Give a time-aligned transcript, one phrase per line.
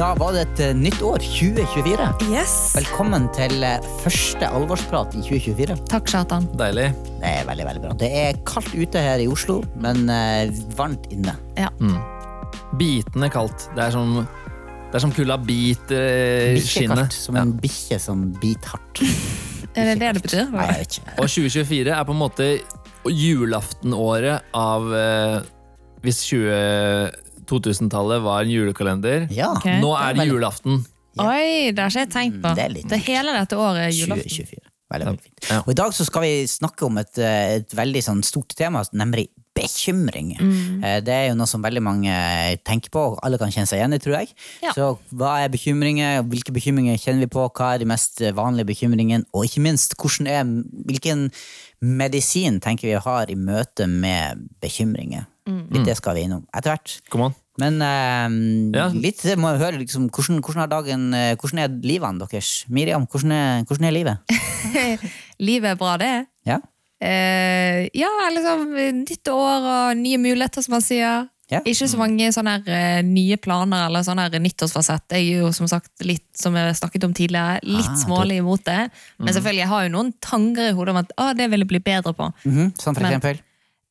[0.00, 2.04] Da var det et eh, nytt år, 2024.
[2.32, 2.52] Yes.
[2.72, 5.76] Velkommen til eh, første alvorsprat i 2024.
[5.90, 6.46] Takk, Kjartan.
[6.56, 6.86] Deilig.
[7.18, 7.90] Det er veldig, veldig bra.
[8.00, 11.36] Det er kaldt ute her i Oslo, men eh, varmt inne.
[11.60, 11.68] Ja.
[12.80, 13.68] Bitende kaldt.
[13.76, 17.12] Det er som, det er som kulda biter skinnet.
[17.12, 19.04] Som en bikkje som biter hardt.
[19.76, 20.46] Er det det det betyr?
[20.50, 21.12] Nei, jeg vet ikke.
[21.12, 22.46] Og 2024 er på en måte
[23.04, 25.42] julaftenåret av eh,
[26.00, 29.28] Hvis 20 2000-tallet var en julekalender.
[29.34, 29.80] Ja, Okay.
[29.82, 30.80] Nå er det julaften.
[30.80, 30.96] julaften.
[31.20, 32.48] Oi, det har ikke jeg tenkt på.
[32.52, 34.30] Mm, det er litt Det hele dette året er julaften.
[34.30, 34.66] 2024.
[34.90, 35.48] Veldig, veldig fint.
[35.50, 35.56] Ja.
[35.62, 38.80] Og I dag så skal vi snakke om et, eh, et veldig sånn stort tema,
[38.92, 40.32] nemlig bekymring.
[40.40, 40.82] Mm.
[40.84, 42.10] Eh, Det er jo noe som veldig mange
[42.66, 44.32] tenker på, og alle kan kjenne seg igjen i, tror jeg.
[44.62, 44.72] Ja.
[44.74, 49.24] Så hva er bekymringer, hvilke bekymringer kjenner vi på, hva er de mest vanlige bekymringene,
[49.34, 50.44] og ikke minst hvordan er,
[50.90, 51.30] hvilken
[51.82, 55.26] medisin tenker vi har i møte med bekymringer.
[55.48, 55.62] Mm.
[55.72, 56.98] Litt det skal vi innom etter hvert.
[57.60, 58.88] Men eh, Ja.
[58.94, 62.64] litt må jeg høre liksom, hvordan, hvordan, er dagen, eh, hvordan er livene deres?
[62.68, 64.38] Miriam, hvordan er, hvordan er livet?
[65.40, 66.12] Livet er bra, det.
[66.48, 66.58] Ja?
[67.00, 68.66] Eh, ja, liksom
[69.04, 71.28] nytt år og nye muligheter, som man sier.
[71.50, 71.58] Ja.
[71.66, 75.08] Ikke så mange sånne her, eh, nye planer eller sånne her nyttårsfasett.
[75.16, 78.62] Jeg er jo som sagt litt, som jeg snakket om tidligere, litt Ah, smålig imot
[78.68, 78.84] det.
[79.18, 81.68] Men selvfølgelig, jeg har jo noen tanker i hodet om at ah, det vil jeg
[81.72, 82.28] bli bedre på.
[82.46, 83.40] Mhm, Sånn for Men- eksempel?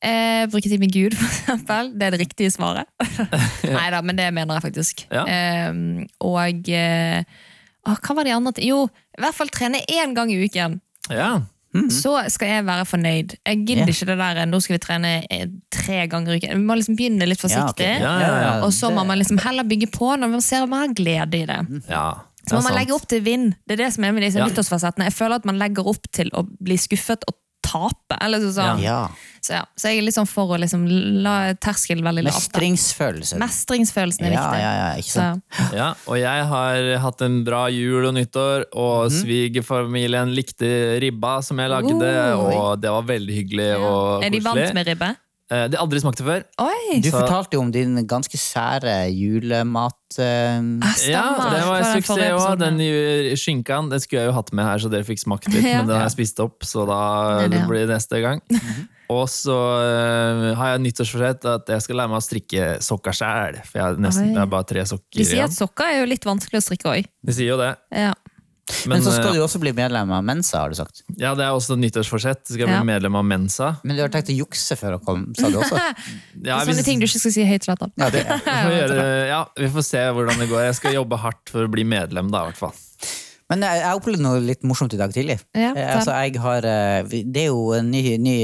[0.00, 1.92] Eh, bruke tid med Gud, for eksempel.
[1.94, 2.88] Det er det riktige svaret.
[3.76, 5.06] Nei da, men det mener jeg faktisk.
[5.12, 5.24] Ja.
[5.28, 7.22] Eh, og eh,
[7.84, 8.70] å, hva var de andre til?
[8.72, 8.84] Jo,
[9.16, 10.80] i hvert fall trene én gang i uken.
[11.12, 11.34] Ja.
[11.70, 13.36] Så skal jeg være fornøyd.
[13.46, 13.92] Jeg gidder yeah.
[13.92, 16.56] ikke det der nå skal vi trene eh, tre ganger i uken.
[16.56, 17.86] Vi må liksom begynne litt forsiktig.
[18.02, 18.56] Ja, ja, ja.
[18.66, 21.44] Og så må man liksom heller bygge på når man ser at man har glede
[21.44, 21.60] i det.
[21.92, 22.08] ja.
[22.48, 23.52] Så må man legge opp til vind.
[23.68, 24.46] Det er det som er med disse Ja.
[24.48, 25.06] nyttårsfasettene.
[25.10, 27.36] Jeg føler at man legger opp til å bli skuffet og
[27.70, 28.18] tape.
[28.20, 28.82] Eller så, sånn.
[28.82, 29.04] Ja.
[29.40, 29.62] Så, ja.
[29.78, 30.82] så jeg er litt sånn for å liksom
[31.24, 32.42] la terskelen veldig lavt.
[32.42, 33.40] Mestringsfølelsen.
[33.40, 34.60] Mestringsfølelsen er Ja, viktig.
[34.60, 35.60] ja, ja, ikke sant?
[35.80, 40.68] Ja, og jeg har hatt en bra jul og nyttår, og svigerfamilien likte
[41.00, 42.44] ribba som jeg lagde, uh.
[42.50, 45.14] og det var veldig hyggelig og er de vant med ribbe?
[45.50, 46.44] Eh, Det har aldri smakt det før.
[46.62, 47.00] Oi!
[47.02, 49.96] Du Så- fortalte jo om din ganske sære julemat...
[50.18, 50.94] Ah.
[51.06, 52.58] Ja, det var en suksess òg.
[52.58, 55.64] Den nye skinkaen den skulle jeg jo hatt med her, så dere fikk smakt litt.
[55.70, 55.82] Ja.
[55.82, 57.00] Men den har jeg spist opp, så da
[57.42, 58.40] Det det, det blir det neste gang.
[59.10, 63.56] Og så uh, har jeg nyttårsforsett at jeg skal lære meg å strikke sokker sjæl.
[63.66, 65.50] For jeg har nesten, det er bare tre sokker De sier igjen.
[65.50, 67.08] at sokker er jo litt vanskelig å strikke òg.
[67.26, 67.72] De sier jo det.
[67.90, 68.12] Ja.
[68.86, 71.02] Men, så skal eh, du også bli medlem av Mensa, har du sagt.
[71.18, 72.44] Ja, det er også et nyttårsforsett.
[72.46, 72.84] Skal jeg bli Ja.
[72.86, 73.72] medlem av Mensa.
[73.84, 75.80] Men du har tenkt å jukse før å komme, sa du også?
[76.44, 77.66] Ja, Sånne hvis- ting du ikke skal si høyt.
[77.68, 78.22] rett Ja, det,
[78.70, 80.62] vi gjøre, ja, vi får se hvordan det går.
[80.70, 82.78] Jeg skal jobbe hardt for å bli medlem, da, i hvert fall.
[83.50, 85.40] Men jeg, jeg opplevde noe litt morsomt i dag tidlig.
[85.58, 88.36] Ja, Eh, altså, jeg har, eh, det er jo en ny, ny,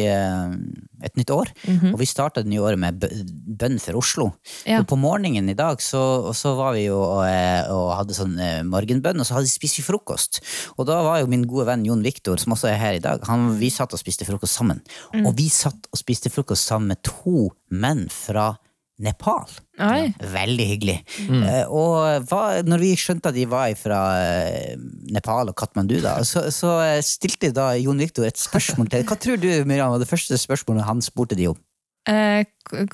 [1.02, 1.92] et nytt år, Mhm.
[1.94, 4.32] og vi starta det nye året med bønn for Oslo.
[4.66, 4.80] Ja.
[4.80, 8.38] Og på morgenen i dag så, så var vi jo og, eh, og hadde sånn
[8.40, 10.40] eh, morgenbønn, og så hadde vi spist vi frokost.
[10.78, 13.20] Og da var jo min gode venn Jon Viktor, som også er her i dag,
[13.26, 14.80] han, vi satt og spiste frokost sammen.
[15.14, 15.26] Mm.
[15.26, 18.56] Og vi satt og spiste frokost sammen med to menn fra
[19.02, 19.44] Nepal.
[19.84, 20.06] Oi.
[20.32, 20.96] Veldig hyggelig.
[21.28, 24.78] Eh, og hva, når vi skjønte at de var fra eh,
[25.12, 29.18] Nepal og Katmandu, da, så, så eh, stilte da Jon Viktor et spørsmål til Hva
[29.20, 31.60] tror du Miriam, var det første spørsmålet han spurte de om?
[32.06, 32.46] Eh,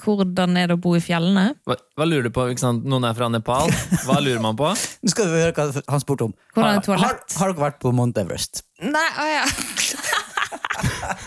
[0.02, 1.52] hvordan er det å bo i fjellene?
[1.68, 2.46] Hva, hva lurer du på?
[2.50, 2.86] Ikke sant?
[2.88, 3.68] Noen er fra Nepal.
[4.06, 4.70] Hva lurer man på?
[5.04, 6.34] Nå skal vi høre hva han spurte om.
[6.56, 7.36] Hvordan er Har, toalett?
[7.36, 8.64] har, har dere vært på Mount Everest?
[8.82, 9.44] Nei, å ja.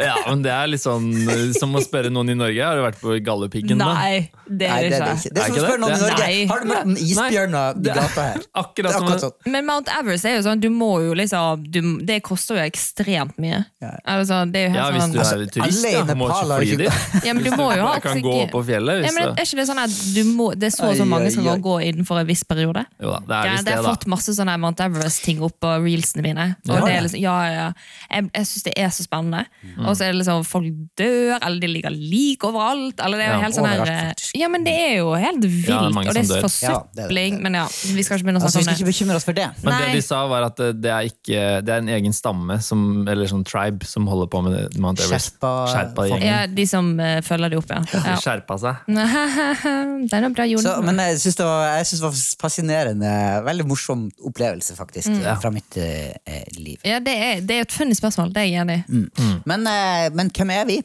[0.00, 2.62] Ja, men Det er litt sånn eh, som å spørre noen i Norge.
[2.64, 3.78] Har du vært på Galdhøpiggen?
[3.80, 3.90] da?
[3.94, 5.16] Nei, det Nei, det det det ikke.
[5.20, 5.32] ikke.
[5.36, 6.20] Det er som å spørre noen i Norge.
[6.24, 6.38] Nei.
[6.50, 8.44] Har du møtt en isbjørn i gata her?
[8.62, 9.36] Akkurat som akkurat sånn.
[9.54, 13.36] Men Mount Everest er jo sånn, du må jo liksom du, Det koster jo ekstremt
[13.42, 13.60] mye.
[13.84, 13.92] Ja.
[14.16, 16.30] Altså, det er jo helt Ja, hvis sånn du er Altså, turist, i da, må
[16.30, 17.24] ikke fly dit.
[17.28, 19.04] ja, men du må jo ha kan gå opp på fjellet.
[19.06, 21.30] ja, men Er ikke det sånn at du må, det er så og så mange
[21.34, 22.86] som må gå innenfor en viss periode?
[23.00, 25.76] jo det er Ja, visst det det, har fått masse sånne Mount Everest-ting opp på
[25.84, 26.48] reelsene mine.
[26.68, 27.68] Og Ja, det er liksom, ja, ja,
[28.10, 28.19] ja.
[28.20, 29.42] Jeg, jeg syns det er så spennende.
[29.64, 29.84] Mm.
[29.86, 30.68] Og så er det liksom folk
[31.00, 33.00] dør, eller de ligger lik overalt.
[33.04, 34.26] Eller det er jo Ja, helt sånn her eh.
[34.40, 35.68] Ja, men det er jo helt vilt.
[35.70, 36.70] Ja, det og det er forsøpling.
[36.70, 37.40] Ja, det det.
[37.46, 38.78] Men ja, vi skal ikke begynne å Altså, snakke skal om det.
[38.78, 39.48] ikke bekymre oss for det.
[39.64, 39.80] Men Nei.
[39.86, 42.84] det de sa, var at det, det, er ikke, det er en egen stamme, som,
[43.08, 45.38] eller sånn tribe, som holder på med det- Mount Everest.
[45.40, 46.26] Sherpa- Sherpa-gjengen.
[46.26, 47.80] Ja, De som uh, følger de opp, ja.
[47.94, 48.16] ja.
[48.22, 48.84] Skjerpa seg.
[48.90, 50.46] det er noe bra.
[50.60, 53.12] Så, men jeg syns det, det var fascinerende.
[53.46, 55.24] Veldig morsom opplevelse, faktisk, Mm.
[55.42, 56.78] fra mitt eh, eh, liv.
[56.86, 59.00] ja, det er, det er et funny spørsmål, det er jeg enig i.
[59.46, 60.78] Men, eh, men hvem er vi?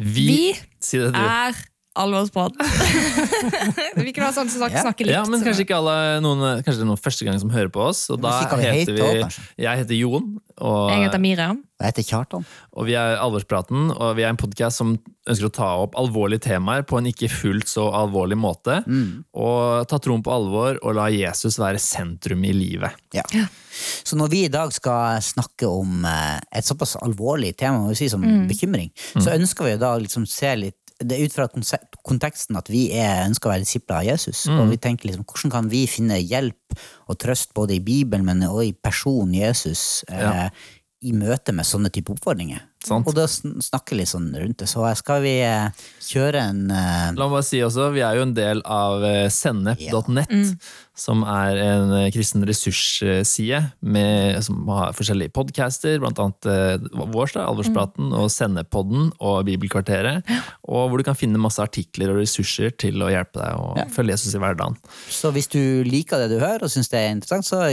[0.00, 0.40] Vi, Vi
[1.12, 1.56] er
[1.98, 2.54] alvorsprat.
[4.04, 4.84] vi kunne ha sånn som snakke, yeah.
[4.86, 5.16] snakke likt.
[5.16, 7.82] Ja, men kanskje ikke alle noen, Kanskje det er noen første gang som hører på
[7.88, 8.04] oss.
[8.14, 9.08] Og da heter vi.
[9.64, 11.62] Jeg heter Jon, og, Jeg heter Miriam.
[11.80, 12.44] Og Jeg heter Kjartan.
[12.76, 13.90] og vi er Alvorspraten.
[13.96, 14.94] Og vi er en podkast som
[15.30, 18.80] ønsker å ta opp alvorlige temaer på en ikke fullt så alvorlig måte.
[18.86, 19.24] Mm.
[19.40, 22.96] Og ta troen på alvor og la Jesus være sentrum i livet.
[23.16, 23.24] Ja.
[24.04, 28.00] Så når vi i dag skal snakke om eh, et såpass alvorlig tema må vi
[28.02, 31.46] si, som bekymring, så ønsker vi å da liksom se litt det er ut fra
[32.06, 34.44] konteksten at vi er, ønsker å være disipler av Jesus.
[34.52, 36.76] Og vi tenker liksom, hvordan kan vi finne hjelp
[37.10, 40.50] og trøst både i Bibelen, men også i personen Jesus, eh,
[41.00, 42.60] i møte med sånne type oppfordringer.
[42.84, 43.08] Sant.
[43.08, 44.68] Og da snakker litt sånn rundt det.
[44.68, 45.68] Så skal vi eh,
[46.04, 49.26] kjøre en eh, La meg bare si også, Vi er jo en del av eh,
[49.32, 50.32] sennep.net,
[51.00, 57.32] som er en eh, kristen ressursside med, som har forskjellige podcaster, blant annet eh, vår,
[57.36, 60.28] da, Alvorspraten, og Sendepodden og Bibelkvarteret.
[60.68, 64.18] Og hvor du kan finne masse artikler og ressurser til å hjelpe deg å følge
[64.18, 64.76] Jesus i hverdagen.
[65.08, 67.64] Så hvis du liker det du hører og syns det er interessant, så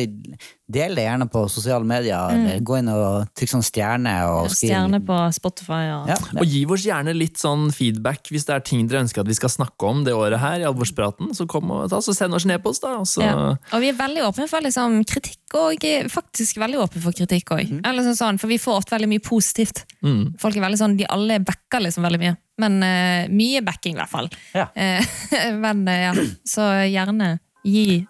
[0.67, 2.33] del det gjerne på sosiale medier.
[2.33, 2.63] Mm.
[2.67, 4.13] gå inn og trykk sånn stjerne.
[4.33, 5.83] Og skriv Stjerne på Spotify.
[5.95, 6.09] Og...
[6.11, 9.31] Ja, Og gi oss gjerne litt sånn feedback hvis det er ting dere ønsker at
[9.31, 10.59] vi skal snakke om det året her.
[10.61, 12.97] i Alvorspraten, Så kom og ta, så send oss en e-post, da.
[12.99, 13.35] Og så, Ja.
[13.73, 17.71] Og vi er veldig åpne for liksom, kritikk, og faktisk veldig åpne for kritikk òg.
[17.77, 17.81] Mm.
[18.05, 19.85] sånn, sånn, for vi får ofte veldig mye positivt.
[20.05, 20.37] Mm.
[20.39, 22.37] Folk er veldig sånn, De alle backer liksom veldig mye.
[22.57, 24.29] Men uh, mye backing, i hvert fall.
[24.53, 24.69] Ja.
[24.73, 25.03] Eh,
[25.63, 26.13] men uh, ja,
[26.47, 27.35] Så gjerne
[27.67, 28.05] gi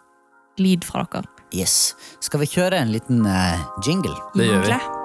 [0.61, 1.27] lyd fra dere.
[1.55, 1.95] Yes.
[2.23, 4.15] Skal vi kjøre en liten uh, jingle?
[4.35, 4.96] Det gjør vi.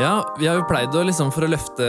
[0.00, 1.86] Ja, vi har jo pleid å liksom, for å løfte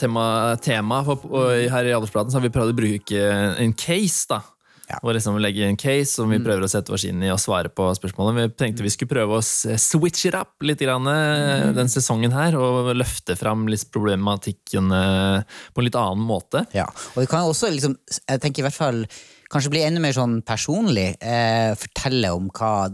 [0.00, 3.26] temaet tema, tema her i Aldersplaten så har vi prøvd å bruke
[3.60, 4.40] en case, da.
[4.88, 4.96] Ja.
[5.02, 7.68] Og liksom legge en case som vi prøver å sette oss inn i og svare
[7.68, 8.46] på spørsmålene.
[8.46, 11.74] Vi tenkte vi skulle prøve å switch it up litt grann, mm.
[11.76, 16.64] den sesongen her, og løfte fram litt problematikken eh, på en litt annen måte.
[16.72, 16.86] Ja.
[17.12, 19.04] Og vi kan også, liksom, jeg tenker i hvert fall,
[19.52, 21.10] kanskje bli enda mer sånn personlig.
[21.20, 22.88] Eh, fortelle om hva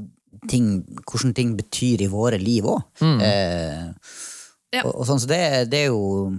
[0.50, 2.82] ting, hvordan ting betyr i våre liv òg.
[3.02, 3.92] Eh,
[4.74, 4.82] Ja.
[4.84, 6.32] og, og sånn, så det, det er jo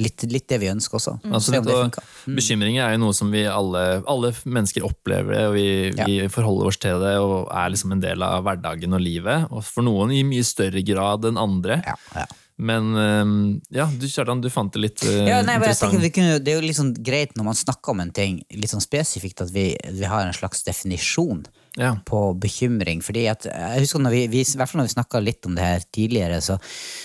[0.00, 1.18] litt, litt det vi ønsker også.
[1.28, 1.98] Altså, Se om det og.
[2.32, 6.06] Bekymringer er jo noe som vi alle, alle mennesker opplever det, og vi, Ja.
[6.08, 9.48] vi forholder oss til det og er liksom en del av hverdagen og livet.
[9.52, 11.82] Og for noen i mye større grad enn andre.
[11.84, 12.26] Ja, ja.
[12.62, 15.96] Men ja, du Kjartan, du fant det litt øh, Ja, nei, interessant.
[16.00, 18.84] vi kunne, Det er jo sånn greit når man snakker om en ting litt sånn
[18.84, 21.44] spesifikt, at vi, vi har en slags definisjon
[21.80, 21.94] Ja.
[22.06, 23.00] på bekymring.
[23.02, 25.54] fordi at jeg husker når vi, vi, I hvert fall når vi snakka litt om
[25.56, 26.58] det her tidligere, så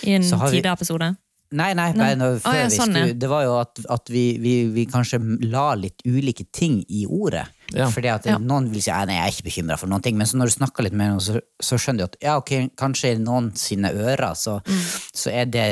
[0.06, 1.16] I en Så har vi- tidligere episode.
[1.50, 2.10] Nei, nei, nei.
[2.20, 4.82] når, før ah, ja, vi sånn, skulle, det var jo at, at vi, vi, vi
[4.84, 5.16] kanskje
[5.48, 7.46] la litt ulike ting i ordet.
[7.72, 7.86] Ja.
[7.92, 8.36] Fordi at Ja.
[8.36, 10.54] noen vil si nei, jeg er ikke bekymra for noen ting, men så når du
[10.58, 13.92] snakker litt med noen, så, så skjønner du at ja, ok, kanskje i noen sine
[13.96, 14.84] ører så, Mm.
[15.24, 15.66] så er det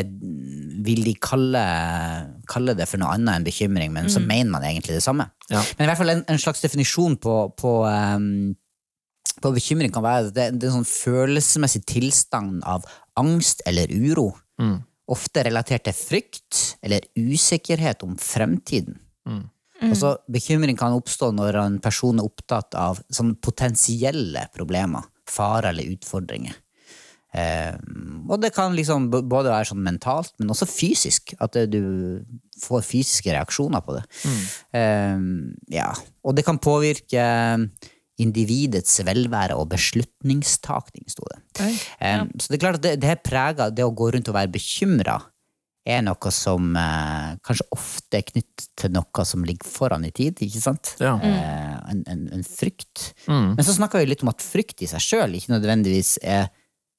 [0.87, 1.63] Vil de kalle,
[2.49, 4.13] kalle det for noe annet enn bekymring, men Mm.
[4.17, 5.29] så mener man egentlig det samme.
[5.51, 5.61] Ja.
[5.79, 8.55] Men i hvert fall en, en slags definisjon på, på um,
[9.43, 12.87] på bekymring kan være at det, det er en sånn følelsesmessig tilstand av
[13.21, 14.31] angst eller uro.
[14.61, 14.79] Mm.
[15.13, 18.99] Ofte relatert til frykt eller usikkerhet om fremtiden.
[19.27, 19.45] Mm.
[19.87, 23.03] Altså, bekymring kan oppstå når en person er opptatt av
[23.45, 26.57] potensielle problemer, farer eller utfordringer.
[27.37, 27.75] Eh,
[28.31, 31.35] og det kan liksom både være sånn mentalt, men også fysisk.
[31.43, 32.23] At det, du
[32.63, 34.07] får fysiske reaksjoner på det.
[34.81, 35.27] Eh,
[35.77, 35.91] ja.
[36.25, 37.27] Og det kan påvirke
[38.23, 41.41] individets velvære og beslutningstakning, sto det.
[42.01, 42.23] Ja.
[42.23, 44.37] Um, Så det er klart at det, det her preger det å gå rundt og
[44.39, 45.19] være bekymra,
[45.87, 50.41] er noe som uh, kanskje ofte er knyttet til noe som ligger foran i tid,
[50.43, 50.97] ikke sant?
[50.99, 51.13] Ja.
[51.23, 53.13] Uh, en, en, en frykt.
[53.29, 53.53] Mm.
[53.55, 56.49] Men så snakker vi litt om at frykt i seg sjøl ikke nødvendigvis er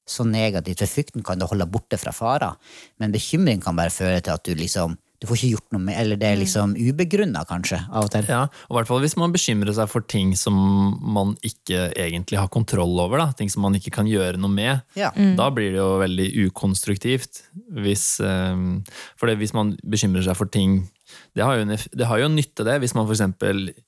[0.08, 2.56] så negativt, for frykten kan du holde borte fra farer,
[3.02, 5.96] men bekymring kan bare føre til at du liksom du får ikke gjort noe med,
[5.98, 8.28] eller det er liksom ubegrunna, kanskje, av og til.
[8.30, 10.54] Ja, og i hvert fall hvis man bekymrer seg for ting som
[11.02, 14.84] man ikke egentlig har kontroll over, da, ting som man ikke kan gjøre noe med,
[15.00, 15.10] Ja.
[15.16, 17.42] da blir det jo veldig ukonstruktivt.
[17.82, 18.84] Hvis, øhm,
[19.18, 20.84] for det, hvis man bekymrer seg for ting
[21.38, 23.22] det har, jo det har jo nytte, det, hvis man f.eks.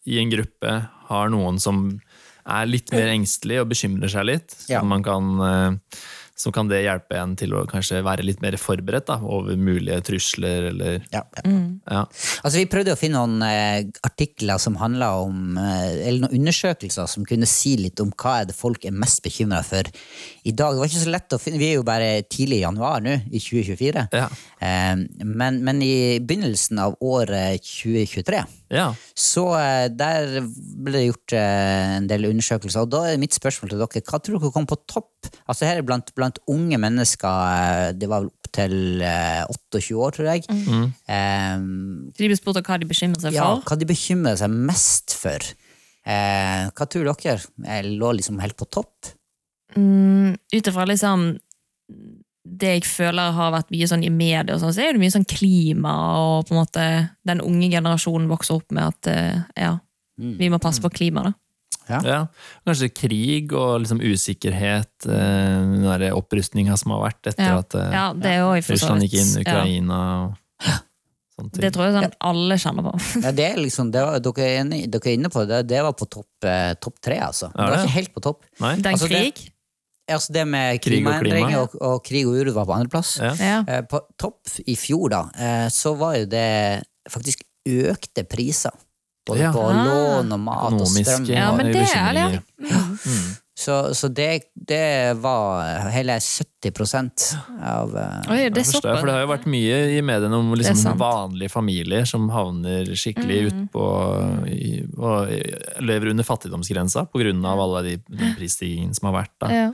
[0.08, 0.74] i en gruppe
[1.10, 2.00] har noen som
[2.50, 4.56] er litt mer engstelig og bekymrer seg litt.
[4.70, 4.80] Ja.
[4.80, 5.76] Som man kan, øh,
[6.39, 10.00] så kan det hjelpe en til å kanskje være litt mer forberedt da, over mulige
[10.08, 11.43] trusler eller Ja, ja.
[11.43, 12.03] ja.
[12.46, 17.10] Altså, vi prøvde å finne noen eh, artikler som handla om eh, Eller noen undersøkelser
[17.12, 20.77] som kunne si litt om hva er det folk er mest bekymra for i dag.
[20.77, 23.17] Det var ikke så lett å finne, Vi er jo bare tidlig i januar nå,
[23.27, 24.08] i 2024.
[24.15, 24.29] Ja.
[24.63, 24.96] Eh,
[25.27, 25.93] men, men i
[26.24, 28.88] begynnelsen av året 2023 ja.
[29.18, 33.74] så eh, der ble det gjort eh, en del undersøkelser, og da er mitt spørsmål
[33.74, 35.30] til dere, hva tror dere kom på topp?
[35.50, 40.16] Altså her er blant, blant unge mennesker, eh, det var vel til eh, 28 år,
[40.16, 40.46] tror jeg.
[40.50, 40.86] Mm.
[41.06, 43.38] Um, de ble spurt om hva de bekymrer seg for?
[43.38, 45.52] ja, hva de bekymrer seg mest for.
[46.08, 47.38] Uh, hva tror dere?
[47.66, 49.14] Jeg lå liksom helt på topp?
[49.78, 51.30] Mm, Ut ifra liksom
[52.58, 55.13] det jeg føler har vært mye sånn i media, og sånn, så er det mye
[55.13, 56.86] sånn klima, og på en måte
[57.29, 59.75] den unge generasjonen vokser opp med at eh, ja,
[60.18, 61.32] vi må passe på klimaet.
[61.89, 62.00] da.
[62.06, 62.18] Ja.
[62.68, 67.58] Kanskje krig og liksom usikkerhet, eh, den der opprustninga som har vært etter Ja.
[67.63, 69.56] at eh, Ja, det er også Russland gikk inn i Ja.
[69.56, 70.36] Ukraina og
[71.39, 71.62] sånne ting.
[71.63, 72.94] Det tror jeg sånn alle kjenner på.
[73.25, 75.82] Ja, det er liksom, det var, dere, er inne, dere er inne på det, det
[75.88, 77.50] var på topp, eh, topp tre, altså.
[77.56, 78.44] Det var ikke helt på topp.
[78.62, 78.75] Nei?
[78.75, 79.50] Den Altså, det- krig.
[80.10, 81.86] Altså det med klimaendringer og klima.
[81.86, 83.16] og, og krig og uro var på andreplass.
[83.22, 83.34] Ja.
[83.39, 83.63] Ja.
[83.68, 88.72] Eh, På topp i fjor, da, eh, så var jo det faktisk økte priser.
[89.30, 89.51] Både Ja.
[89.54, 89.86] på Ah.
[89.86, 91.28] lån og mat og strøm.
[91.30, 92.42] Ja, men det er det.
[93.60, 97.25] Så, så det, det var hele 70%
[97.68, 100.54] av eh, Oi, det Jeg forstår, for det har jo vært mye i mediene om
[100.56, 103.66] liksom, vanlige familier som havner skikkelig Mm.
[103.66, 103.84] utpå
[105.10, 105.34] og
[105.84, 107.34] lever under fattigdomsgrensa pga.
[107.51, 109.34] av alle de, de prisstigningene som har vært.
[109.42, 109.50] Da.
[109.51, 109.68] Ja.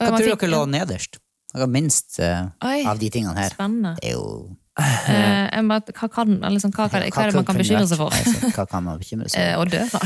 [0.00, 1.20] Hva tror dere lå nederst?
[1.52, 3.52] Dere har minst eh, Oi, av de tingene her.
[3.54, 3.94] spennende.
[4.00, 7.46] Det er jo Eh, jeg bare, hva, kan, liksom, hva, hva, hva er det man
[7.48, 8.14] kan bekymre seg for?
[8.14, 9.66] Altså, Hva kan man bekymre seg Eh, for?
[9.66, 10.00] Å dø, da.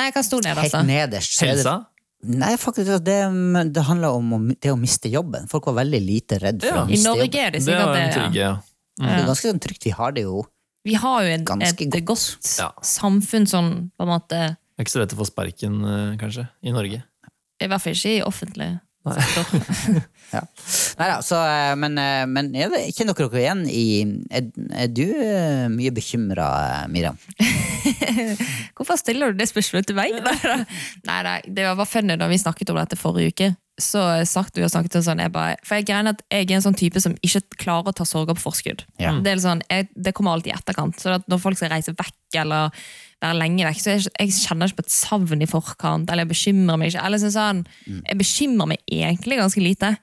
[0.00, 1.36] Nei, hva sto nederst, Helt nederst.
[1.46, 1.74] er Helsa?
[2.26, 3.16] Nei, faktisk, det,
[3.72, 5.46] det handler om det å miste jobben.
[5.48, 6.82] Folk var veldig lite redd for Ja.
[6.82, 7.44] å I miste Norge jobben.
[7.46, 8.22] er det Det sikkert det.
[8.24, 8.50] en Ja.
[8.98, 9.06] Mm.
[9.06, 9.84] Det er ganske sånn trygt.
[9.84, 10.46] Vi har det jo
[10.84, 12.04] Vi har jo en, Ganske et godt.
[12.06, 12.70] godt Ja.
[12.82, 16.48] samfunn sånn, på en måte Det er ikke så lett å få sparken, eh, kanskje,
[16.64, 17.02] i Norge.
[17.60, 20.02] I hvert fall ikke i offentlig sektor.
[20.98, 23.84] Nei da, så eh, Men, eh, men er det, kjenner dere dere igjen i
[24.34, 24.48] Er,
[24.84, 26.48] er du eh, mye bekymra,
[26.92, 27.16] Miriam?
[28.76, 30.18] Hvorfor stiller du det spørsmålet til meg?
[31.08, 33.48] Nei, nei, det var funny da vi snakket om dette forrige uke.
[33.78, 36.56] Så snakket vi og snakket om sånn, jeg bare, for jeg, greier at jeg er
[36.56, 38.82] en sånn type som ikke klarer å ta sorger på forskudd.
[38.98, 39.12] Ja.
[39.22, 40.98] Det, er sånn, jeg, det kommer alltid i etterkant.
[40.98, 42.74] Så at når folk skal reise vekk eller
[43.22, 46.32] være lenge vekk, så jeg, jeg kjenner ikke på et savn i forkant, eller jeg
[46.34, 47.06] bekymrer meg ikke.
[47.06, 47.64] Eller sånn, sånn,
[48.02, 49.94] jeg bekymrer meg egentlig ganske lite.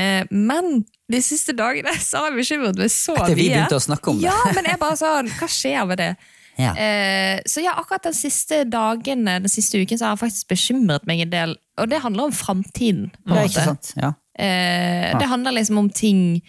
[0.00, 3.84] Eh, men de siste dagene så har jeg bekymret meg så Etter vi begynte å
[3.84, 4.30] snakke om det.
[4.30, 6.14] Ja, men jeg bare sånn, hva skjer med det?
[6.58, 6.72] Ja.
[6.78, 11.06] Eh, så ja, akkurat den siste dagen, den siste uken, så har jeg faktisk bekymret
[11.06, 11.56] meg en del.
[11.78, 13.10] Og det handler om framtiden.
[13.26, 13.64] på en Ja, måte.
[13.64, 13.92] sant?
[13.96, 14.12] Ja.
[14.38, 16.42] Eh, det handler liksom om ting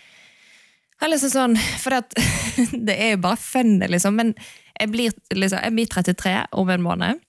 [1.06, 2.16] liksom sånn, For det, at,
[2.88, 4.16] det er jo bare funnet, liksom.
[4.18, 4.34] Men
[4.80, 7.20] jeg blir, liksom, jeg blir 33 om en måned.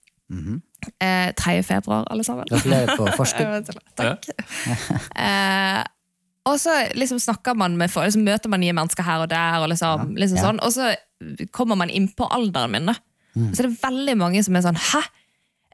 [0.99, 1.63] eh, 3.
[1.63, 2.45] februar, alle sammen.
[2.49, 3.69] Gratulerer på forskudd.
[3.95, 4.25] Takk.
[5.25, 5.83] eh,
[6.47, 9.59] og så liksom snakker man med folk, liksom møter man nye mennesker her og der,
[9.61, 10.43] og liksom, liksom ja.
[10.45, 10.93] sånn, og så
[11.51, 12.91] kommer man inn på alderen min.
[12.91, 12.97] Da.
[13.53, 15.03] Så det er veldig mange som er sånn Hæ?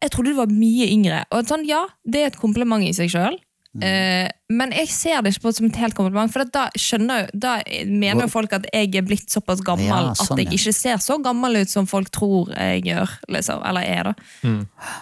[0.04, 1.24] Jeg trodde du var mye yngre.
[1.32, 3.38] Og sånn, ja, det er et kompliment i seg sjøl.
[3.82, 7.56] Eh, men jeg ser det ikke på som et helt kompliment, for da, skjønner, da
[7.90, 10.58] mener jo folk at jeg er blitt såpass gammel Ja, sånn, at jeg ja.
[10.60, 13.16] ikke ser så gammel ut som folk tror jeg gjør.
[13.34, 14.54] Liksom, eller er, da.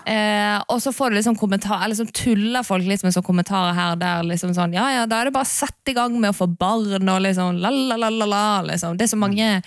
[0.08, 3.76] Eh, og så får du liksom kommentar, eller liksom tuller folk litt med sånne kommentarer
[3.76, 4.24] her og der.
[4.32, 6.48] Liksom sånn, ja, ja, Da er det bare å sette i gang med å få
[6.48, 8.46] barn og liksom la-la-la-la.
[8.72, 8.96] Liksom.
[8.96, 9.58] Det er så mange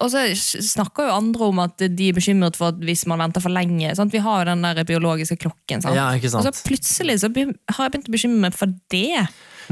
[0.00, 0.22] Og så
[0.64, 3.92] snakker jo andre om at de er bekymret for at hvis man venter for lenge.
[3.98, 4.12] Sant?
[4.14, 5.84] Vi har jo den der biologiske klokken.
[5.84, 5.96] Sant?
[5.98, 6.48] Ja, ikke sant?
[6.48, 9.26] Og så plutselig så har jeg begynt å bekymre meg for det.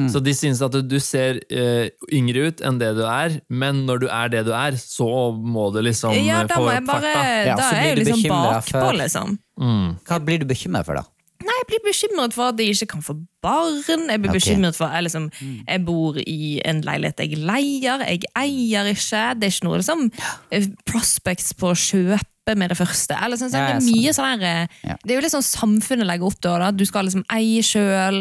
[0.06, 3.82] Så de synes at du, du ser eh, yngre ut enn det du er, men
[3.88, 6.75] når du er det du er, så må du liksom Ja, eh, da få må
[6.76, 7.25] jeg opp bare farta.
[7.49, 9.38] Ja, Da er jeg jo liksom bakpå, liksom.
[9.58, 9.88] Mm.
[10.06, 11.17] Hva blir du bekymret for, da?
[11.38, 13.14] Nei, jeg blir bekymret for at jeg ikke kan få
[13.45, 13.76] barn.
[14.11, 14.40] Jeg blir okay.
[14.40, 15.28] bekymret for jeg, liksom,
[15.68, 18.02] jeg bor i en leilighet jeg leier.
[18.09, 19.23] Jeg eier ikke.
[19.38, 20.09] Det er ikke noe liksom,
[20.50, 23.14] eh, prospects på å kjøpe med det første.
[23.14, 26.09] Eller, sånn, sånn, det er mye sånn her, eh, Det er jo litt sånn samfunnet
[26.09, 26.66] legger opp til.
[26.75, 28.21] Du skal liksom eie sjøl.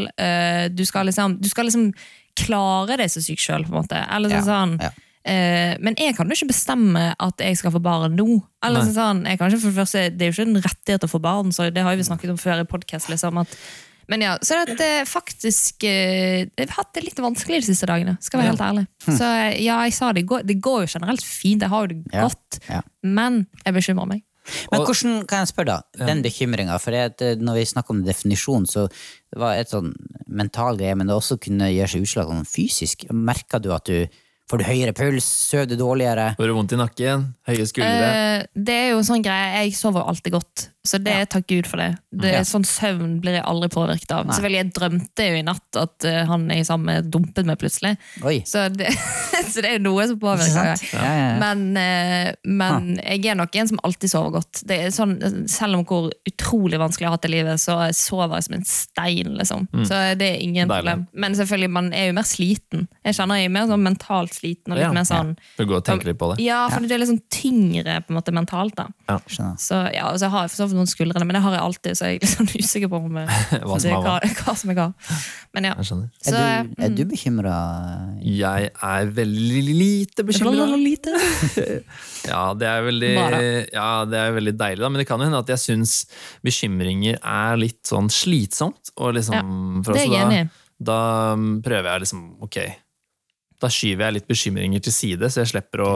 [0.75, 1.91] du, skal liksom, du skal liksom
[2.37, 4.05] klare deg så sykt sjøl, på en måte.
[4.13, 4.93] Eller sånn, Ja, sånn ja.
[4.93, 8.27] Eh, men jeg kan jo ikke bestemme at jeg skal få barn nå.
[8.65, 8.93] Eller Nei.
[8.95, 11.19] sånn, jeg kan ikke for det, første, det er jo ikke en rettighet å få
[11.23, 13.57] barn, så det har vi snakket om før i podcast, liksom, at,
[14.07, 17.67] Men ja, så det at, eh, faktisk eh, Jeg har hatt det litt vanskelig de
[17.67, 18.85] siste dagene, skal være helt ærlig.
[19.03, 21.91] Så eh, ja, jeg sa det, går, det går jo generelt fint, jeg har jo
[21.91, 22.81] det Ja, godt, ja.
[23.03, 24.23] men jeg bekymrer meg.
[24.71, 26.05] Men hvordan kan jeg spørre, da?
[26.07, 26.77] Den bekymringa.
[26.81, 29.91] For det, eh, når vi snakker om definisjon, så det var et sånn
[30.27, 33.07] mental greie, men det også kunne gjøre seg utslag sånn fysisk.
[33.11, 34.07] Merker du at du
[34.47, 36.29] får du høyere puls, sover du dårligere?
[36.39, 37.25] Får du vondt i nakken?
[37.49, 38.11] Høye skuldre?
[38.11, 41.45] Eh, det er jo en sånn greie, jeg sover alltid godt, så det er takk
[41.51, 41.89] Gud for det.
[42.15, 42.43] det Ja.
[42.47, 44.25] Sånn søvn blir jeg aldri påvirket av.
[44.27, 44.35] Nei.
[44.37, 47.93] Selvfølgelig, jeg drømte jo i natt at uh, han jeg sammen med, dumpet meg plutselig.
[48.47, 48.89] Så det,
[49.51, 50.55] så det er noe som påvirker.
[50.71, 50.85] meg.
[50.93, 51.35] Ja, ja, ja.
[51.43, 54.63] Men, uh, men jeg er nok en som alltid sover godt.
[54.67, 55.17] Det sånn,
[55.51, 58.57] selv om hvor utrolig vanskelig jeg har hatt det i livet, så sover jeg som
[58.59, 59.33] en stein.
[59.37, 59.67] liksom.
[59.87, 60.77] Så det er ingen Deilig.
[60.81, 61.05] problem.
[61.13, 62.87] Men selvfølgelig, man er jo mer sliten.
[63.05, 64.71] Jeg kjenner jeg er mer sånn mentalt sliten.
[64.71, 64.93] og litt Ja.
[64.93, 65.35] mer sånn...
[65.57, 66.43] Du går og tenker litt på det?
[66.45, 68.75] Ja, for det er litt sånn tyngre på en måte mentalt.
[68.77, 68.87] da.
[69.57, 71.63] Så ja, og så har jeg for så vidt noen skuldrene, men det har jeg
[71.65, 73.31] alltid, så jeg er litt sånn usikker på om eh,
[73.65, 74.55] Hva det som er er hva, hva.
[74.61, 74.85] som er hva.
[75.57, 75.73] Men ja.
[75.77, 75.89] Jeg.
[75.89, 75.97] Så,
[76.31, 76.95] Er du, er mm.
[76.97, 77.55] du bekymra?
[78.23, 80.69] Jeg er veldig lite bekymra.
[80.77, 81.15] Lite.
[82.27, 83.11] Ja, det er veldig,
[83.71, 84.89] ja, det er veldig deilig, da.
[84.91, 85.93] Men det kan jo hende at jeg syns
[86.43, 88.91] bekymringer er litt sånn slitsomt.
[88.99, 90.49] Og liksom, for det er jeg enig i.
[90.79, 90.99] da, da
[91.63, 92.57] prøver jeg liksom Ok,
[93.63, 95.93] da skyver jeg litt bekymringer til side, så jeg slipper å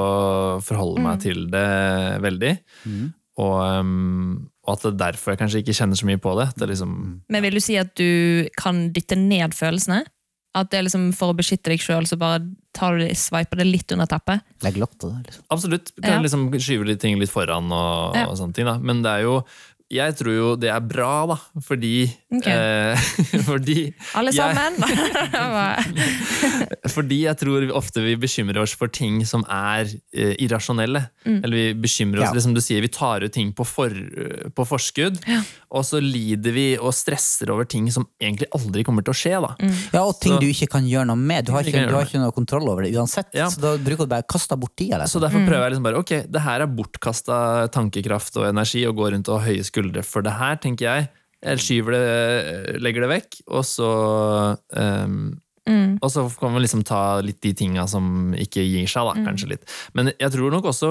[0.66, 1.06] forholde Mm.
[1.10, 1.68] meg til det
[2.24, 2.54] veldig.
[3.42, 6.50] Og, um, og at det er derfor jeg kanskje ikke kjenner så mye på det.
[6.56, 10.04] det er liksom, Men vil du si at du kan dytte ned følelsene?
[10.54, 12.42] At det er liksom for å beskytte deg sjøl, så bare
[12.76, 14.42] tar du det, sveiper det litt under teppet?
[14.66, 15.22] Legg lopp til det.
[15.32, 15.44] liksom.
[15.50, 15.92] Absolutt.
[16.04, 16.22] Kan Ja.
[16.22, 18.26] liksom skyve de ting litt foran og, Ja.
[18.28, 18.66] og sånne ting.
[18.66, 18.78] Da.
[18.78, 19.46] Men det er jo
[19.92, 21.36] Jeg tror jo det er bra, da.
[21.68, 22.56] Fordi okay.
[22.56, 22.96] eh,
[23.50, 24.80] Fordi Alle Jeg- sammen?
[26.96, 31.04] Fordi jeg tror vi ofte vi bekymrer oss for ting som er eh, irrasjonelle.
[31.26, 31.40] Mm.
[31.44, 32.36] Eller vi bekymrer oss, Ja.
[32.38, 33.92] det som du sier, vi tar ut ting på, for,
[34.56, 35.20] på forskudd.
[35.72, 39.36] Og så lider vi og stresser over ting som egentlig aldri kommer til å skje.
[39.44, 39.52] da.
[39.60, 39.76] Mm.
[39.94, 41.46] Ja, og ting Så- du ikke kan gjøre noe med.
[41.46, 43.30] Du har ikke, du har ikke noe kontroll over det uansett.
[43.38, 43.50] Ja.
[43.52, 44.98] Så da bruker du bare å kaste bort tida.
[45.08, 45.22] Så Liksom.
[45.28, 47.38] derfor prøver jeg liksom bare ok, det her er bortkasta
[47.72, 51.10] tankekraft og energi å gå rundt og høye skuldre for det her, tenker jeg.
[51.42, 53.94] Jeg skyver det, legger det vekk, og så
[54.78, 55.24] um,
[55.70, 56.00] Mm.
[56.02, 59.52] Og så kan man liksom ta litt de tinga som ikke gir seg, da, kanskje
[59.54, 59.68] litt.
[59.94, 60.90] Men jeg tror nok også,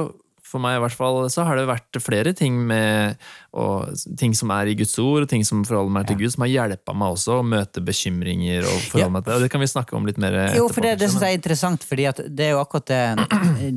[0.51, 3.15] for meg i hvert fall, så har det vært flere ting med
[3.55, 6.45] og ting som er i Guds ord, og ting som forholder meg til Gud, som
[6.45, 9.09] har hjulpet meg også å møte bekymringer og forholde Ja.
[9.15, 9.37] meg til det.
[9.37, 10.61] Og det kan vi snakke om litt mer etterpå.
[10.61, 13.01] Jo, for det, det syns jeg er interessant, fordi det er jo akkurat det,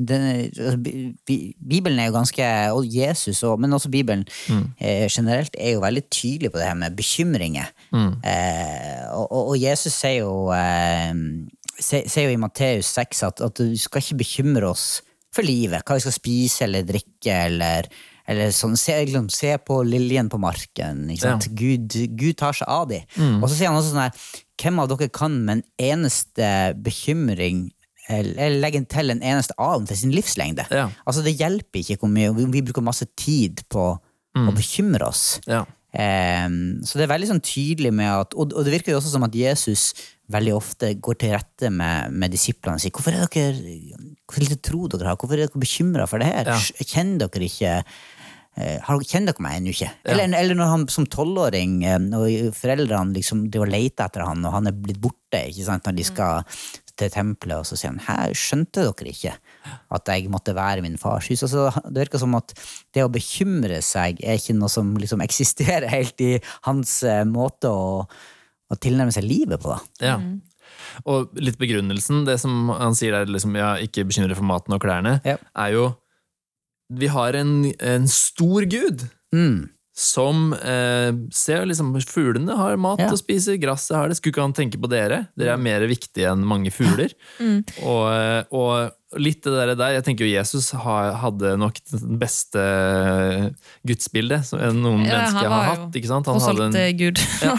[0.10, 0.20] det
[0.60, 4.26] altså, Bi- Bi- Bibelen er jo ganske, og Jesus, og, men også Bibelen
[4.80, 7.70] eh, generelt, er jo veldig tydelig på det her med bekymringer.
[7.94, 11.14] Eh, og, og Jesus sier jo, eh,
[11.82, 15.02] sier jo i Matteus 6 at, at du skal ikke bekymre oss
[15.34, 17.90] for livet, hva vi skal spise eller drikke, eller,
[18.30, 21.06] eller sånn, se, liksom, se på liljen på marken.
[21.20, 21.50] Sant?
[21.58, 23.08] Gud, Gud tar seg av dem.
[23.40, 24.28] Og så sier han også sånn her,
[24.64, 26.50] hvem av dere kan med en eneste
[26.86, 27.68] bekymring
[28.12, 30.66] eller legge til en eneste alen til sin livslengde?
[30.76, 30.90] Ja.
[31.08, 33.94] Altså Det hjelper ikke hvor mye vi, bruker masse tid på
[34.34, 35.40] å bekymre oss.
[35.48, 35.64] Ja.
[35.94, 39.12] Um, så det er veldig sånn tydelig med at Og, og det virker jo også
[39.12, 39.92] som at Jesus
[40.32, 44.60] veldig ofte går til rette med, med disiplene og sier hvorfor er dere hvor lite
[44.64, 46.54] tro dere har, hvorfor er dere bekymra for det her?
[46.54, 46.86] Ja.
[46.88, 49.90] Kjenner dere ikke eh, Kjenner dere meg ennå ikke?
[50.08, 54.56] Eller, eller når han som tolvåring når foreldrene liksom, de var leita etter han, og
[54.56, 56.48] han er blitt borte ikke sant, når de skal
[57.00, 59.34] til tempelet, og så sier han her skjønte dere ikke
[59.98, 61.42] at jeg måtte være min fars hus.
[61.46, 62.54] Altså, det virker som at
[62.94, 66.36] det å bekymre seg er ikke noe som liksom eksisterer helt i
[66.68, 68.06] hans eh, måte å,
[68.76, 69.74] å tilnærme seg livet på.
[69.76, 69.80] da.
[70.04, 70.18] Ja.
[71.10, 74.82] Og litt begrunnelsen, det som han sier der, liksom, ja, ikke bekymre for maten og
[74.84, 75.38] klærne, Ja.
[75.56, 75.96] er jo
[76.94, 79.70] Vi har en, en stor gud Mm.
[79.96, 83.08] som eh, ser liksom Fuglene har mat Ja.
[83.10, 84.18] å spise, gresset har det.
[84.18, 85.28] Skulle ikke han tenke på dere?
[85.38, 87.14] Dere er mer viktige enn mange fugler.
[87.82, 92.64] Og, eh, og litt det der, der Jeg tenker jo Jesus hadde nok det beste
[93.88, 95.98] gudsbildet som noen Ja, mennesker har hatt.
[96.00, 96.30] ikke sant?
[96.30, 97.22] Han hadde en, Gud.
[97.22, 97.58] Gud.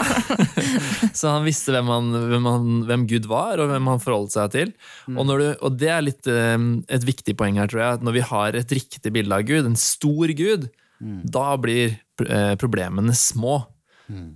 [1.19, 4.55] så han visste hvem, han, hvem, han, hvem Gud var, og hvem han forholdt seg
[4.55, 4.73] til.
[5.13, 6.55] Og, når du, og det er litt eh,
[6.97, 7.99] et viktig poeng her, tror jeg.
[7.99, 10.69] At når vi har et riktig bilde av Gud, en stor Gud,
[11.35, 13.59] da blir eh, problemene små.
[14.07, 14.33] Mm.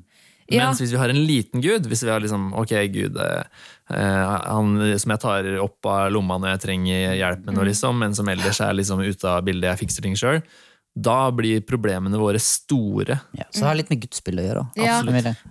[0.50, 3.44] Mens hvis vi har en liten Gud, hvis vi har liksom Ok, Gud, eh, eh,
[3.90, 8.14] han som jeg tar opp av lomma når jeg trenger hjelp med noe, liksom, men
[8.18, 10.44] som ellers er liksom ute av bildet, jeg fikser ting sjøl,
[11.00, 13.20] da blir problemene våre store.
[13.38, 14.66] Ja, så det har litt med gudsbildet å gjøre.
[14.82, 14.98] Ja.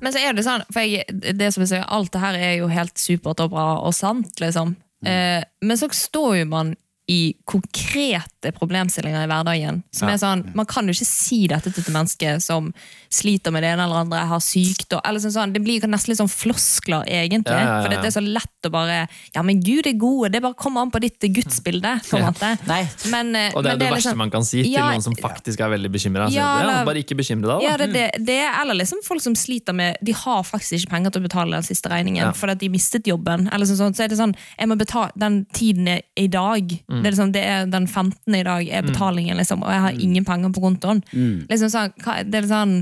[0.02, 1.06] Men så er det sånn, for jeg,
[1.38, 4.34] det som jeg sier, alt det her er jo helt supert og bra og sant,
[4.42, 4.74] liksom.
[5.04, 5.10] Mm.
[5.12, 6.74] Eh, men så står jo man
[7.08, 9.82] i konkrete problemstillinger i hverdagen.
[9.90, 10.14] Som Ja.
[10.14, 12.72] er sånn, Man kan jo ikke si dette til et menneske som
[13.10, 16.18] sliter med det ene eller andre, har sykdom eller sånn, sånn, Det blir nesten litt
[16.18, 17.46] sånn floskler, egentlig.
[17.46, 20.32] Ja, ja, ja, For det er så lett å bare Ja, men Gud er god,
[20.32, 22.00] det bare kommer an på ditt gudsbilde.
[22.08, 22.58] på en måte.
[23.10, 24.90] Men, eh, Og det er men jo det, verste liksom- man kan si til Ja,
[24.90, 26.30] noen som faktisk er veldig bekymra.
[26.30, 27.60] Ja, eller- bare ikke bekymre deg, da.
[27.60, 30.90] Ja, det, det, det er eller liksom folk som sliter med De har faktisk ikke
[30.90, 32.32] penger til å betale den siste regningen Ja.
[32.32, 33.48] fordi de mistet jobben.
[33.52, 36.68] Eller sånn, sånn, så er det sånn, jeg må betale Den tiden er i dag,
[36.90, 36.97] Mm.
[37.02, 38.34] Det, er liksom, det er den 15.
[38.34, 41.02] i dag er betalingen, liksom, og jeg har ingen penger på kontoen.
[41.48, 42.80] Liksom sånn, hva- det er sånn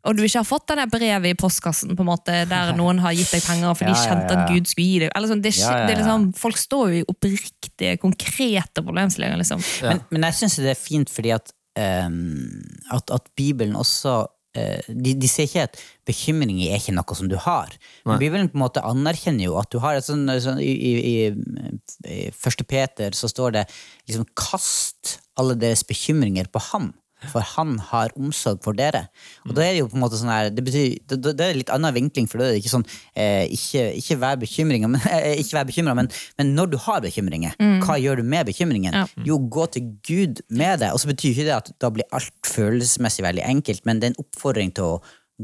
[0.00, 3.12] og du ikke har fått denne brevet i postkassen på en måte, der noen har
[3.12, 4.44] gitt deg penger for de Ja, ja, kjente ja.
[4.46, 5.10] at Gud skulle gi deg.
[5.14, 9.36] Eller sånn, det, Ja, ja, det er liksom, folk står jo i oppriktige, konkrete problemstillinger.
[9.42, 9.60] Liksom.
[9.84, 9.90] Ja.
[9.92, 12.62] Men, men jeg syns det er fint fordi at, um,
[12.96, 17.36] at, at Bibelen også de, de sier ikke at bekymringer er ikke noe som du
[17.38, 17.74] har.
[18.08, 20.92] Men Bibelen på en måte anerkjenner jo at du har et sånn, sånn i, i,
[21.00, 21.74] i,
[22.10, 23.66] I første Peter så står det
[24.10, 26.92] liksom 'kast alle deres bekymringer på ham'.
[27.28, 29.04] For han har omsorg for dere.
[29.44, 31.58] Og da er det jo på en måte sånn her Det, betyr, det, det er
[31.58, 35.04] litt annen vinkling, for da er det ikke sånn eh, ikke, ikke vær bekymringer, men,
[35.12, 38.96] eh, men, men når du har bekymringer, hva gjør du med bekymringen?
[38.96, 39.06] Ja.
[39.26, 40.92] Jo, gå til Gud med det.
[40.94, 44.14] Og så betyr ikke det at da blir alt følelsesmessig veldig enkelt, men det er
[44.14, 45.00] en oppfordring til å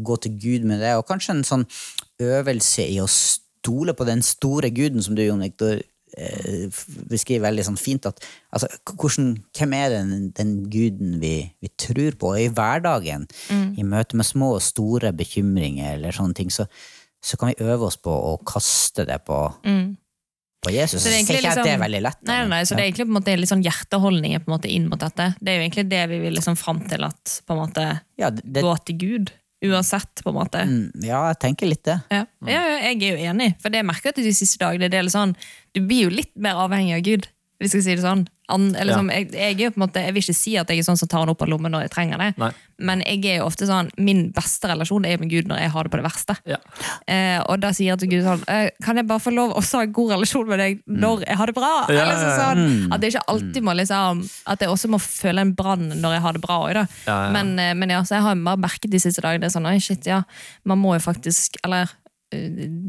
[0.06, 1.66] gå til Gud med det, og kanskje en sånn
[2.22, 5.80] øvelse i å stole på den store guden som du, Jon Viktor,
[7.10, 8.22] beskriver veldig sånn fint at
[8.54, 12.32] altså, hvordan, hvem er den, den guden vi, vi tror på?
[12.32, 13.26] Og I hverdagen,
[13.76, 16.64] i møte med små og store bekymringer eller sånne ting, så,
[17.20, 19.38] så kan vi øve oss på å kaste det på,
[20.64, 21.02] på Jesus.
[21.02, 22.22] Så det er egentlig at det er liksom- veldig lett.
[22.30, 24.72] Nei, nei, så det er egentlig på en måte litt sånn hjerteholdninger på en måte
[24.72, 25.34] inn mot dette.
[25.40, 28.30] Det er jo egentlig det vi vil liksom fram til at på en måte ja,
[28.32, 29.34] det, gå til Gud.
[29.64, 30.62] Uansett, på en måte.
[30.68, 31.96] mm, ja, jeg tenker litt det.
[32.12, 32.24] Ja.
[32.44, 34.90] ja, ja, jeg er jo enig, for det merker jeg at de siste dagene.
[34.92, 35.32] Det er litt sånn,
[35.72, 38.26] du blir jo litt mer avhengig av Gud, hvis jeg skal si det sånn.
[38.48, 38.98] An, eller Ja.
[39.00, 41.32] som, jeg, jeg, måte, jeg vil ikke si at jeg er sånn som tar den
[41.34, 42.50] opp av lommen når jeg trenger det, Nei.
[42.78, 45.82] men jeg er jo ofte sånn, min beste relasjon er med Gud når jeg har
[45.88, 46.36] det på det verste.
[46.46, 46.58] Ja.
[47.10, 49.62] Eh, og da sier jeg til Gud sånn eh, Kan jeg bare få lov å
[49.64, 51.72] ha en god relasjon med deg når jeg har det bra?
[51.90, 55.42] Ja, Eller så, sånn, At det ikke alltid må liksom At jeg også må føle
[55.42, 56.58] en brann når jeg har det bra.
[57.06, 57.18] Ja.
[57.34, 60.22] Men, eh, men jeg har bare merket de siste dagene sånn, Oi, shit, ja,
[60.64, 61.90] man må jo faktisk Eller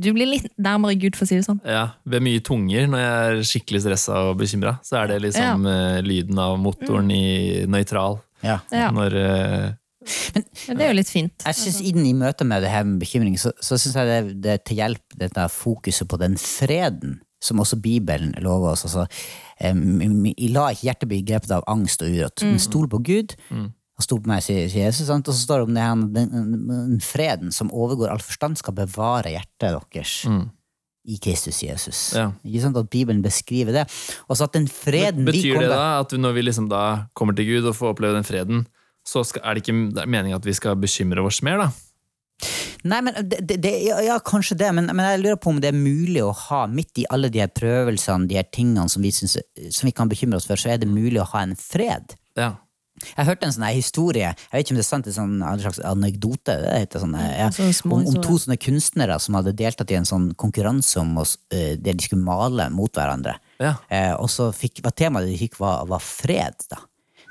[0.02, 1.60] du blir litt nærmere Gud, for å si det sånn.
[1.68, 5.68] Ja, Ved mye tunger, når jeg er skikkelig stressa og bekymra, så er det liksom
[5.72, 8.20] eh, lyden av motoren i nøytral.
[8.46, 8.60] Ja.
[8.72, 9.68] Ja, Når eh,
[10.38, 11.34] men det er jo litt fint.
[11.44, 14.36] Jeg synes Inn i møte med det her med bekymring, så, så syns jeg det,
[14.44, 18.86] det er til hjelp dette fokuset på den freden som også Bibelen lover oss.
[18.88, 19.06] Altså,
[19.70, 23.36] um, la ikke hjertet bli grepet av angst og urett, men stol på Gud.
[23.98, 25.08] Og sto på meg, sier Jesus.
[25.10, 25.26] Sant?
[25.26, 28.60] Og så står det om det her, den, den, den freden som overgår all forstand,
[28.62, 30.20] skal bevare hjertet deres.
[31.08, 32.02] I Kristus Jesus.
[32.18, 32.30] Ja.
[32.44, 33.86] Ikke sant at Bibelen beskriver det.
[34.28, 36.84] Og så at den freden Men, Betyr det kommer da at når vi liksom da
[37.18, 38.66] kommer til Gud og får oppleve den freden,
[39.08, 41.70] så skal, er det ikke det er meningen at vi skal bekymre oss mer, da?
[42.88, 45.62] Nei, men det, det, det, ja, ja, kanskje det, men, men jeg lurer på om
[45.64, 49.02] det er mulig å ha, midt i alle de her prøvelsene, de her tingene som
[49.02, 49.40] vi, synes,
[49.74, 52.14] som vi kan bekymre oss for, så er det mulig å ha en fred.
[52.38, 52.52] Ja.
[53.04, 55.64] Jeg hørte en sånn historie, jeg vet ikke om det er sant, en er sånn
[55.64, 57.50] slags anekdote, det heter sånn, ja,
[57.86, 61.76] om, om to sånne kunstnere som hadde deltatt i en sånn konkurranse om oss, eh,
[61.78, 63.38] der de skulle male mot hverandre.
[63.62, 63.76] Ja.
[63.94, 66.82] Eh, og så fikk, var temaet de fikk var, var fred, da.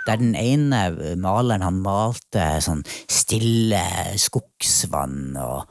[0.07, 3.81] Der den ene maleren han malte sånn stille
[4.23, 5.65] skogsvann og,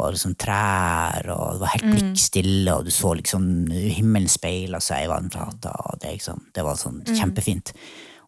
[0.00, 5.04] og liksom trær, og det var helt blikkstille, og du så liksom himmelen speila seg
[5.04, 7.74] i vannflata, og det, liksom, det var sånn kjempefint.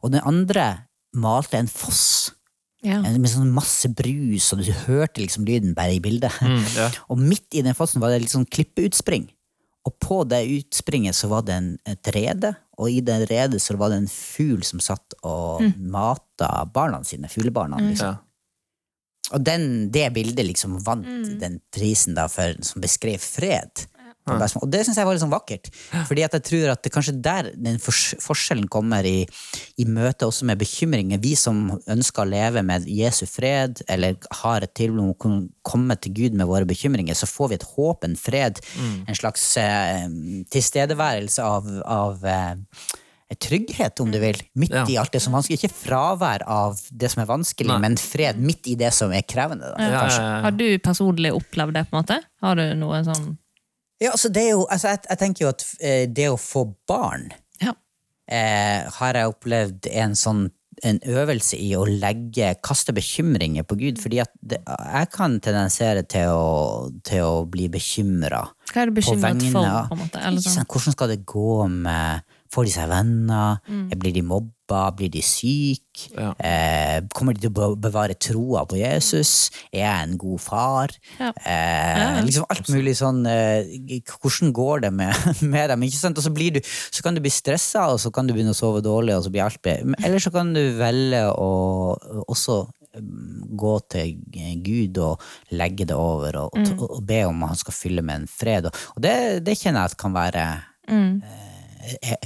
[0.04, 0.66] Og den andre
[1.18, 2.32] malte en foss.
[2.84, 3.00] Ja.
[3.02, 6.34] Med sånn masse brus, og du hørte liksom lyden bare i bildet.
[6.76, 6.90] ja.
[7.10, 9.26] Og midt i den fossen var det litt sånn klippeutspring.
[9.86, 13.76] Og på det utspringet så var det en, et rede, og i det redet så
[13.78, 17.78] var det en fugl som satt og mata barna sine, fuglebarna.
[17.80, 18.16] Liksom.
[18.16, 18.22] Ja.
[19.34, 21.06] Og den, det bildet liksom vant
[21.40, 23.86] den prisen da for, som beskrev fred.
[24.26, 25.68] Og det syns jeg var litt sånn vakkert.
[26.08, 29.20] Fordi at jeg tror at det kanskje der den forskjellen kommer i,
[29.78, 31.20] i møte også med bekymringer.
[31.22, 35.48] Vi som ønsker å leve med Jesu fred, eller har et tilbud om å kunne
[35.66, 38.58] komme til Gud med våre bekymringer, så får vi et håp, en fred,
[39.06, 40.06] en slags eh,
[40.50, 42.54] tilstedeværelse av, av eh,
[43.42, 44.84] trygghet, om du vil, midt Ja.
[44.88, 45.58] i alt det som er vanskelig.
[45.58, 47.78] Ikke fravær av det som er vanskelig, Nei.
[47.82, 49.72] men fred midt i det som er krevende.
[49.74, 50.28] Da, ja, ja.
[50.46, 51.86] Har du personlig opplevd det?
[51.90, 52.20] på en måte?
[52.42, 53.36] Har du noe sånn
[54.02, 56.66] Ja, altså det er jo, altså jeg, jeg tenker jo at eh, det å få
[56.88, 57.30] barn
[57.62, 57.72] Ja.
[58.28, 60.46] eh, har jeg opplevd en sånn
[60.84, 66.02] en øvelse i å legge, kaste bekymringer på Gud, fordi at det, jeg kan tendensere
[66.04, 68.42] til å, til å bli bekymra.
[68.72, 69.64] Hva er det bekymret for?
[69.88, 70.24] på en måte?
[70.44, 70.68] Sånn?
[70.68, 73.58] Hvordan skal det gå med, Får de seg venner?
[73.96, 74.52] Blir de mobba?
[74.98, 76.10] Blir de syke?
[76.16, 76.32] Ja.
[76.42, 79.50] Eh, kommer de til å bevare troa på Jesus?
[79.70, 80.94] Er jeg en god far?
[81.20, 81.30] Ja.
[81.46, 85.84] Eh, liksom alt mulig sånn eh, Hvordan går det med, med dem?
[85.86, 86.18] Ikke sant?
[86.18, 88.58] Og så, blir du, så kan du bli stressa, og så kan du begynne å
[88.58, 89.94] sove dårlig, og så blir alt bedre.
[90.02, 91.50] Eller så kan du velge å
[92.26, 92.58] også
[92.98, 94.14] mm, gå til
[94.66, 95.22] Gud og
[95.54, 96.70] legge det over og, Mm.
[96.80, 98.66] og, og be om at han skal fylle med en fred.
[98.70, 100.44] Og, det, det kjenner jeg at kan være,
[100.88, 101.55] eh,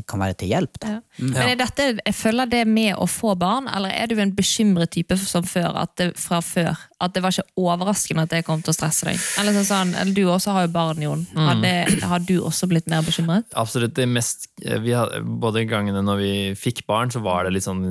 [0.09, 0.79] kan være til hjelp.
[0.83, 0.93] Da.
[1.19, 1.31] Mm.
[1.31, 1.33] Ja.
[1.35, 4.93] Men er dette, jeg følger det med å få barn, eller er du en bekymret
[4.95, 6.79] type som før, at det, fra før?
[7.01, 9.21] At det var ikke overraskende at det kom til å stresse deg?
[9.41, 11.25] Eller sånn, sånn, eller Du også har jo barn, Jon.
[11.37, 13.49] Har, det, har du også blitt mer bekymret?
[13.59, 13.95] Absolutt.
[13.97, 17.85] det mest vi hadde, Både gangene når vi fikk barn, så var det litt sånn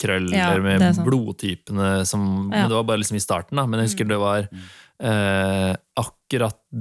[0.00, 2.64] krøller Ja, med er blodtypene som Ja.
[2.64, 3.64] Men det var bare liksom i starten, da.
[3.68, 6.23] Men jeg husker det var eh, akkurat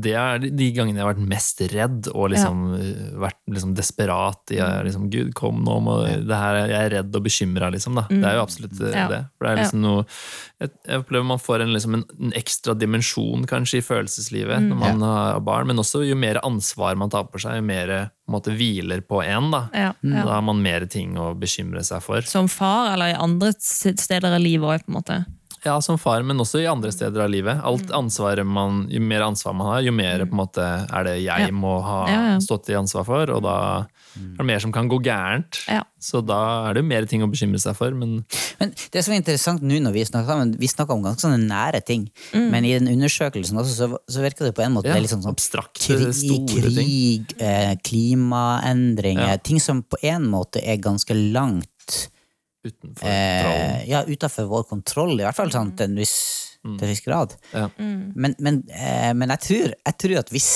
[0.04, 2.94] det er de- gangene jeg har vært mest redd og liksom ja.
[3.28, 7.16] vært liksom desperat i eh, liksom, Gud, kom nå, må, det her, jeg er redd
[7.20, 8.00] og bekymra, liksom.
[8.00, 8.08] Da.
[8.10, 9.06] Det er jo absolutt eh, Ja.
[9.12, 9.22] det.
[9.38, 10.02] For det er liksom noe
[10.64, 14.80] jeg, jeg opplever man får en, liksom en, en ekstra dimensjon kanskje i følelseslivet når
[14.80, 17.94] man har barn, men også jo mer ansvar man tar på seg, jo mer
[18.32, 19.52] måte, hviler på én.
[19.54, 19.66] Da.
[19.76, 20.24] Ja, ja.
[20.24, 22.24] da har man mer ting å bekymre seg for.
[22.28, 25.20] Som far, eller i andre steder i livet òg, på en måte?
[25.66, 27.62] Ja, som far, men også i andre steder av livet.
[27.64, 27.96] Alt Mm.
[28.04, 31.48] ansvaret man, Jo mer ansvar man har, jo mer på en måte er det jeg
[31.48, 31.52] Ja.
[31.52, 32.38] må ha Ja, ja.
[32.40, 35.64] stått i ansvar for, og da er det mer som kan gå gærent.
[36.04, 38.26] Så da er det jo mer ting å bekymre seg for, men
[38.60, 41.48] Men det som er interessant nå når vi snakker sammen, vi snakker om ganske sånne
[41.48, 44.96] nære ting, men i den undersøkelsen også, så, så virker det på en måte ja,
[45.00, 46.48] litt sånn, sånn abstrakte, krig, ting.
[46.48, 51.70] krig eh, klimaendringer, ting som på en måte er ganske langt
[52.64, 53.76] Utenfor kontrollen.
[53.76, 56.18] eh, ja, utenfor vår kontroll, i hvert fall sånn, til en viss,
[56.64, 57.36] til en viss grad.
[57.52, 57.68] Ja.
[57.78, 60.52] Men, men, eh, men jeg, tror, jeg tror at hvis,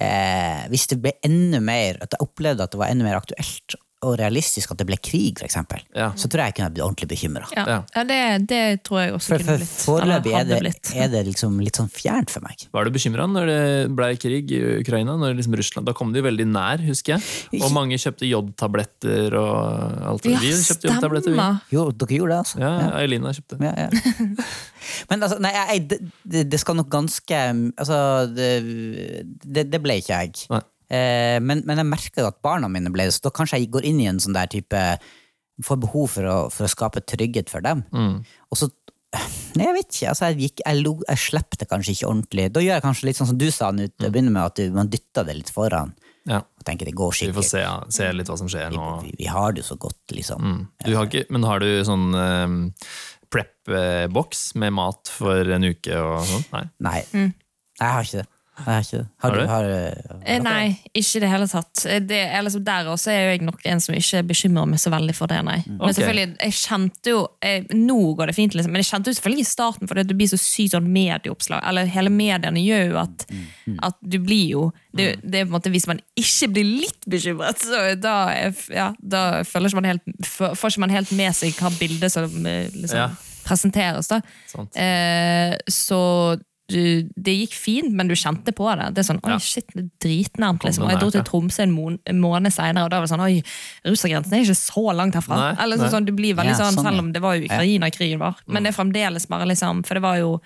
[0.00, 3.78] eh, hvis det ble enda mer, at jeg opplevde at det var enda mer aktuelt
[4.02, 6.06] og realistisk at det ble krig, eksempel, Ja.
[6.16, 7.44] så tror jeg jeg kunne blitt ordentlig bekymra.
[7.54, 7.78] Ja, Ja.
[7.96, 9.74] ja det, det tror jeg også For, kunne for blitt.
[9.84, 10.92] foreløpig er det, blitt.
[10.96, 12.64] er det liksom litt sånn fjernt for meg.
[12.72, 15.18] Var du bekymra når det ble krig i Ukraina?
[15.20, 17.60] Når liksom Russland, Da kom de veldig nær, husker jeg.
[17.62, 20.22] Og mange kjøpte jodtabletter og alt.
[20.22, 20.32] det.
[20.32, 21.76] Ja, vi kjøpte jodtabletter, vi.
[21.76, 22.58] Jo, dere gjorde det, altså?
[22.64, 23.60] Ja, Eilina kjøpte.
[23.60, 23.90] Ja, ja.
[25.10, 27.36] Men altså, nei, jeg, det, det- det skal nok ganske
[27.76, 28.50] Altså, det,
[29.44, 30.46] det, det ble ikke jeg.
[30.50, 30.62] Nei.
[30.90, 33.70] Eh, men, men jeg merker jo at barna mine ble det, så da kanskje jeg
[33.70, 34.84] går inn i en sånn der type
[35.60, 37.82] Får behov for å, for å skape trygghet for dem.
[37.92, 38.22] Mm.
[38.48, 38.70] Og så
[39.58, 40.08] Nei, jeg vet ikke.
[40.12, 42.44] Altså, jeg, gikk, jeg, lo, jeg slapp det kanskje ikke ordentlig.
[42.54, 44.60] Da gjør jeg kanskje litt sånn som du sa nå, til å begynne med, at
[44.60, 45.90] du, man dytter det litt foran.
[46.30, 46.38] Ja.
[46.46, 48.86] Og tenker det går Vi får se, ja, se litt hva som skjer nå.
[49.02, 50.46] Vi, vi har det jo så godt, liksom.
[50.46, 50.60] Mm.
[50.86, 52.56] Du har ikke, men har du sånn um,
[53.34, 56.46] prep-boks med mat for en uke og sånn?
[56.54, 56.64] Nei.
[56.86, 57.32] Nei, Mm.
[57.80, 58.28] jeg har ikke det.
[58.66, 59.06] Jeg har ikke det.
[59.22, 59.46] Har, Har du?
[59.46, 61.84] Har, Har, Eh, Nei, ikke i det hele tatt.
[61.86, 64.78] Eh, Det, er liksom der også er jo jeg nok en som ikke bekymrer meg
[64.82, 65.62] så veldig for det, nei.
[65.66, 65.94] Men Ok.
[65.96, 69.40] selvfølgelig, jeg kjente jo jeg, Nå går det fint, liksom, men jeg kjente jo selvfølgelig
[69.46, 71.62] i starten, for det blir så sykt sånn medieoppslag.
[71.68, 73.26] Eller hele mediene gjør jo at,
[73.82, 77.04] at du blir jo det, det er på en måte Hvis man ikke blir litt
[77.08, 81.52] bekymret, så da, er, ja, da føler man helt, får ikke man helt med seg
[81.60, 83.08] hva bildet som eh, liksom, Ja.
[83.46, 84.08] presenteres.
[84.08, 84.20] da.
[84.78, 86.00] Eh, så
[86.70, 88.90] du, det gikk fint, men du kjente på det.
[88.94, 89.38] Det er sånn, oi Ja.
[89.42, 90.84] shit, det er dritnærmt Liksom.
[90.84, 91.24] Og jeg dro til.
[91.26, 93.42] Tromsø en, måned senere, og da var det sånn, oi,
[93.86, 95.36] russergrensen er ikke så langt herfra.
[95.36, 97.46] Nei, Eller så, sånn, du blir veldig Ja, sånn, sånn, selv om det var jo
[97.48, 98.40] Ukraina-krigen var.
[98.46, 100.40] Men det er fremdeles bare liksom, for det var jo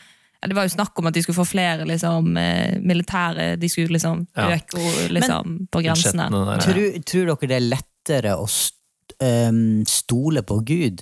[0.44, 3.96] det var jo snakk om at de skulle få flere liksom, eh, militære De skulle
[3.96, 6.28] liksom øke liksom, på grensene.
[6.60, 8.44] Tror, tror dere det er lettere å
[9.88, 11.00] stole på Gud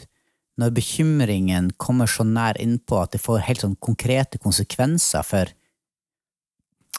[0.60, 5.48] når bekymringen kommer så nær innpå at det får helt sånn konkrete konsekvenser for,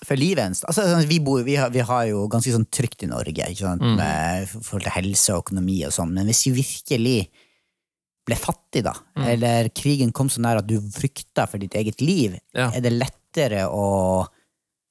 [0.04, 0.64] for livet ens?
[0.68, 3.62] Altså, sånn, vi, bor, vi, har, vi har jo ganske sånn trygt i Norge ikke
[3.68, 3.82] sant?
[3.86, 3.96] Mm.
[4.00, 7.18] med i forhold til helse og økonomi og sånn, men hvis vi virkelig
[8.26, 9.26] ble fattig, da, Mm.
[9.34, 12.72] eller krigen kom så nær at du frykta for ditt eget liv, Ja.
[12.74, 14.26] er det lettere å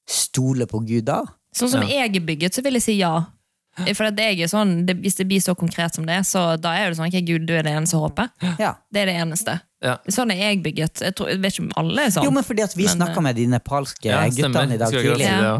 [0.07, 1.23] stole på Gud da?
[1.53, 1.87] Sånn som Ja.
[2.05, 3.25] jeg er bygget, så vil jeg si ja.
[3.97, 6.75] For at jeg er sånn, det, Hvis det blir så konkret som det, så da
[6.77, 8.33] er det sånn ok, Gud, du er det eneste håpet.
[8.61, 8.75] Ja.
[8.93, 9.57] Det er det eneste.
[9.83, 9.97] Ja.
[10.07, 11.01] Sånn er jeg bygget.
[11.03, 12.23] Jeg, tror, jeg vet ikke om alle er sånn.
[12.29, 15.27] Jo, men fordi at vi snakka med de nepalske Ja, guttene i dag tidlig.
[15.27, 15.57] si ja.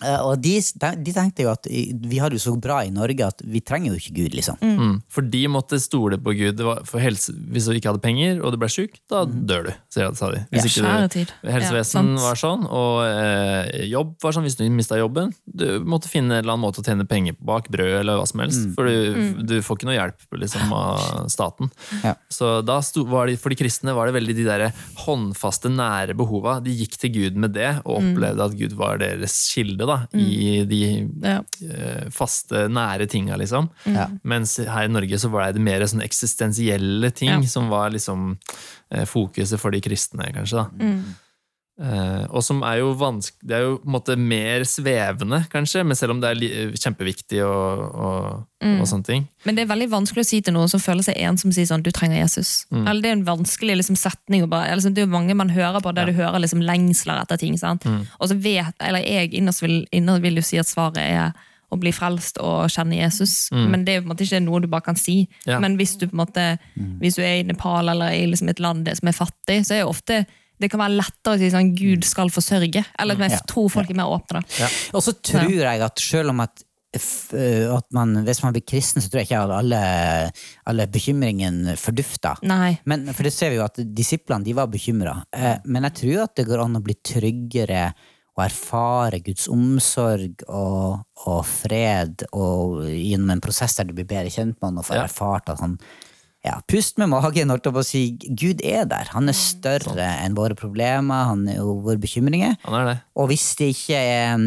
[0.00, 0.54] Eh, Og de,
[1.04, 3.92] de tenkte jo at vi har det jo så bra i Norge at vi trenger
[3.92, 4.56] jo ikke Gud, liksom.
[4.64, 4.94] Mm.
[5.12, 6.56] For de måtte stole på Gud.
[6.56, 9.68] Det var for helse, hvis du ikke hadde penger og du ble sjuk, da dør
[9.68, 10.40] du, sier- sa de.
[10.56, 11.34] Hvis ikke du.
[11.52, 15.34] Helsevesen Ja, var sånn, og eh, jobb var sånn hvis du mista jobben.
[15.44, 18.26] Du måtte finne en eller annen måte å tjene penger på bak brød eller hva
[18.26, 18.70] som helst.
[18.74, 21.68] For du, du får ikke noe hjelp liksom, av staten.
[22.08, 22.16] Ja.
[22.32, 24.64] Så da sto, var de, For de kristne var det veldig de der
[25.04, 26.56] håndfaste, nære behova.
[26.64, 30.64] De gikk til Gud med det, og opplevde at Gud var deres kilde da, i
[30.68, 30.80] de
[31.22, 31.38] Ja.
[31.68, 33.68] eh, faste, nære tinga, liksom.
[33.86, 34.08] Ja.
[34.24, 37.42] Mens her i Norge så var det mer sånn eksistensielle ting Ja.
[37.46, 38.38] som var liksom
[38.90, 40.64] eh, fokuset for de kristne, kanskje.
[40.64, 40.94] da.
[41.80, 45.80] Eh, og som er jo vanskelig Det er jo på en måte mer svevende, kanskje,
[45.86, 48.26] men selv om det er li kjempeviktig og, og,
[48.68, 49.24] og sånne ting.
[49.48, 51.84] Men det er veldig vanskelig å si til noen som føler seg ensom, sier sånn,
[51.86, 52.66] du trenger Jesus.
[52.74, 54.44] Eller Det er en vanskelig liksom, setning.
[54.52, 57.22] Bare, eller, liksom, det er jo mange man hører på der du hører liksom, lengsler
[57.22, 57.56] etter ting.
[57.60, 57.86] Sant?
[58.18, 61.32] Og så vet, eller jeg innerst vil, innerst vil jo si at svaret er
[61.70, 63.46] å bli frelst og kjenne Jesus.
[63.54, 65.22] Men det er på en måte ikke noe du bare kan si.
[65.48, 65.62] Ja.
[65.62, 66.46] Men hvis du på en måte,
[67.00, 69.82] hvis du er i Nepal eller i liksom, et land som er fattig, så er
[69.84, 70.24] jo ofte
[70.60, 72.82] det kan være lettere å si sånn Gud skal forsørge.
[73.00, 74.42] Eller at jeg tror folk er mer åpne.
[74.58, 74.68] da.
[74.94, 76.62] Og så tror jeg at selv om at,
[77.32, 79.82] øh, at man, hvis man blir kristen, så tror jeg ikke at alle,
[80.66, 82.40] alle bekymringen fordufter.
[82.84, 85.22] Men, for det ser vi jo at disiplene de var bekymra.
[85.32, 87.92] Eh, men jeg tror at det går an å bli tryggere
[88.38, 94.30] og erfare Guds omsorg og, og fred og gjennom en prosess der du blir bedre
[94.30, 95.08] kjent med han og får Ja.
[95.08, 95.74] erfart at han
[96.46, 98.02] ja, Pust med magen, holdt jeg på å si.
[98.38, 99.10] Gud er der.
[99.12, 102.54] Han er større enn våre problemer, han er jo våre bekymringer.
[102.64, 102.94] Han er det.
[103.20, 104.00] Og hvis det ikke
[104.38, 104.46] um,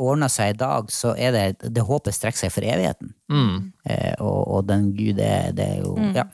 [0.00, 3.12] ordner seg i dag, så er det det håpet strekker seg for evigheten.
[3.32, 3.72] Mm.
[3.88, 6.26] Eh, og, og den Gud er, det er jo ja.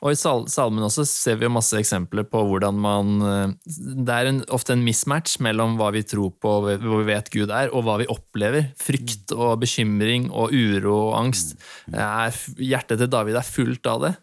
[0.00, 4.14] Og i sal salmen også ser vi jo masse eksempler på hvordan man eh, Det
[4.14, 7.68] er en, ofte en mismatch mellom hva vi tror på, hva vi vet Gud er,
[7.72, 8.70] og hva vi opplever.
[8.80, 11.54] Frykt og bekymring og uro og angst.
[11.92, 14.14] Er, hjertet til David er fullt av det,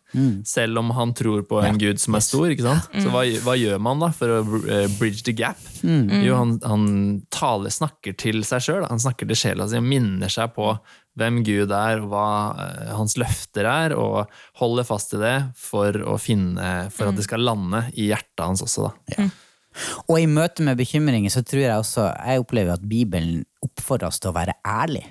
[0.48, 2.50] selv om han tror på en Gud som er stor.
[2.50, 2.90] ikke sant?
[3.02, 5.62] Så hva, hva gjør man da for å eh, bridge the gap?
[5.86, 6.86] Jo, han, han
[7.34, 8.86] taler, snakker til seg sjøl.
[8.90, 10.74] Han snakker til sjela si og minner seg på
[11.20, 12.28] hvem Gud er, og hva
[12.60, 14.26] eh, hans løfter er, og
[14.60, 18.64] holder fast i det for å finne For at det skal lande i hjertet hans
[18.66, 19.28] også, da.
[20.08, 24.22] Og i møte med bekymringer så tror jeg også Jeg opplever at Bibelen oppfordrer oss
[24.24, 25.04] til å være ærlig.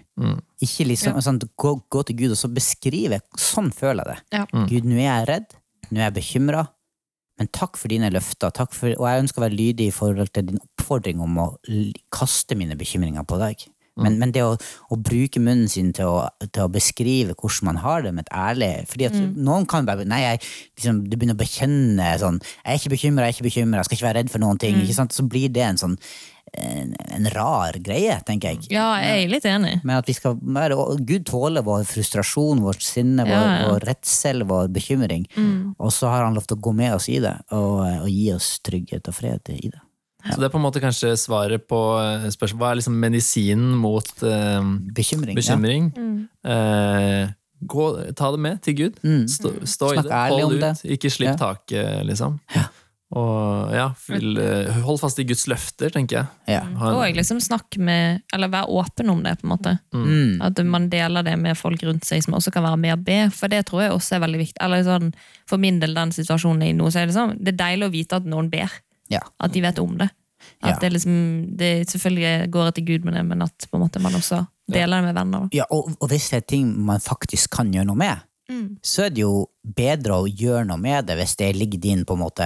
[0.65, 4.39] Ikke liksom sånn, gå, gå til Gud og så beskrive Sånn føler jeg det.
[4.39, 4.65] Ja.
[4.71, 5.59] Gud, nå er jeg redd.
[5.91, 6.65] Nå er jeg bekymra.
[7.41, 10.31] Men takk for dine løfter, takk for, og jeg ønsker å være lydig i forhold
[10.37, 11.47] til din oppfordring om å
[12.15, 13.65] kaste mine bekymringer på deg.
[13.95, 14.57] Men, men det å,
[14.91, 18.33] å bruke munnen sin til å, til å beskrive hvordan man har det med et
[18.35, 20.41] ærlig fordi at Noen kan bare Nei, jeg,
[20.81, 23.89] liksom, du begynner å bekjenne sånn Jeg er ikke bekymra, jeg er ikke bekymra, jeg
[23.89, 24.81] skal ikke være redd for noen ting.
[24.97, 25.15] Sant?
[25.15, 25.95] Så blir det en sånn
[26.55, 28.69] en, en rar greie, tenker jeg.
[28.75, 29.73] Ja, jeg er litt enig.
[29.83, 30.77] Men at vi skal være,
[31.07, 33.71] Gud tåler vår frustrasjon, vårt sinne, vår, Ja, ja.
[33.73, 35.27] vår redsel, vår bekymring.
[35.79, 38.29] Og så har han lov til å gå med oss i det, og, og gi
[38.37, 39.84] oss trygghet og fred i det.
[40.33, 41.79] Så det er på en måte kanskje svaret på
[42.33, 44.63] spørsmålet Hva er liksom medisinen mot eh,
[44.97, 45.37] Bekymring.
[45.37, 45.91] bekymring?
[46.49, 47.29] Eh,
[47.65, 49.03] gå, ta det med til Gud.
[49.29, 50.11] Stå, stå i det.
[50.33, 50.61] Hold om ut.
[50.65, 50.75] det.
[50.97, 51.37] Ikke slipp Ja.
[51.37, 52.41] taket, liksom.
[53.15, 56.27] Og ja, fyll, eh, hold fast i Guds løfter, tenker jeg.
[56.57, 56.63] Ja.
[56.89, 59.75] Og liksom snakk med, eller vær åpen om det, på en måte.
[59.95, 60.41] Mm.
[60.43, 63.21] At man deler det med folk rundt seg som også kan være med og be,
[63.31, 64.59] for det tror jeg også er veldig viktig.
[64.67, 65.13] Eller sånn,
[65.47, 67.93] For min del, den situasjonen i nå, så er det sånn, det er deilig å
[67.93, 68.73] vite at noen ber.
[69.13, 69.21] Ja.
[69.41, 70.11] At de vet om det.
[70.63, 70.79] At Ja.
[70.81, 71.17] det liksom,
[71.57, 75.01] det selvfølgelig går etter Gud med det, men at på en måte man også deler
[75.01, 75.49] det med venner.
[75.57, 78.23] Ja, og, og hvis det er ting man faktisk kan gjøre noe med,
[78.85, 82.13] så er det jo bedre å gjøre noe med det hvis det ligger din på
[82.13, 82.45] en måte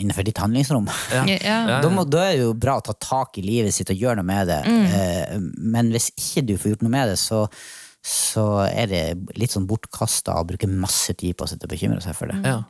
[0.00, 0.86] innenfor ditt handlingsrom.
[1.12, 1.24] Ja.
[1.28, 1.58] Ja.
[1.68, 4.00] Ja, Da, må, da er det jo bra å ta tak i livet sitt og
[4.00, 4.60] gjøre noe med det.
[4.64, 5.50] Mm.
[5.72, 7.42] men hvis ikke du får gjort noe med det, så,
[8.02, 9.02] så er det
[9.36, 12.40] litt sånn bortkasta å bruke masse tid på å sitte og bekymre seg for det.
[12.48, 12.62] Ja.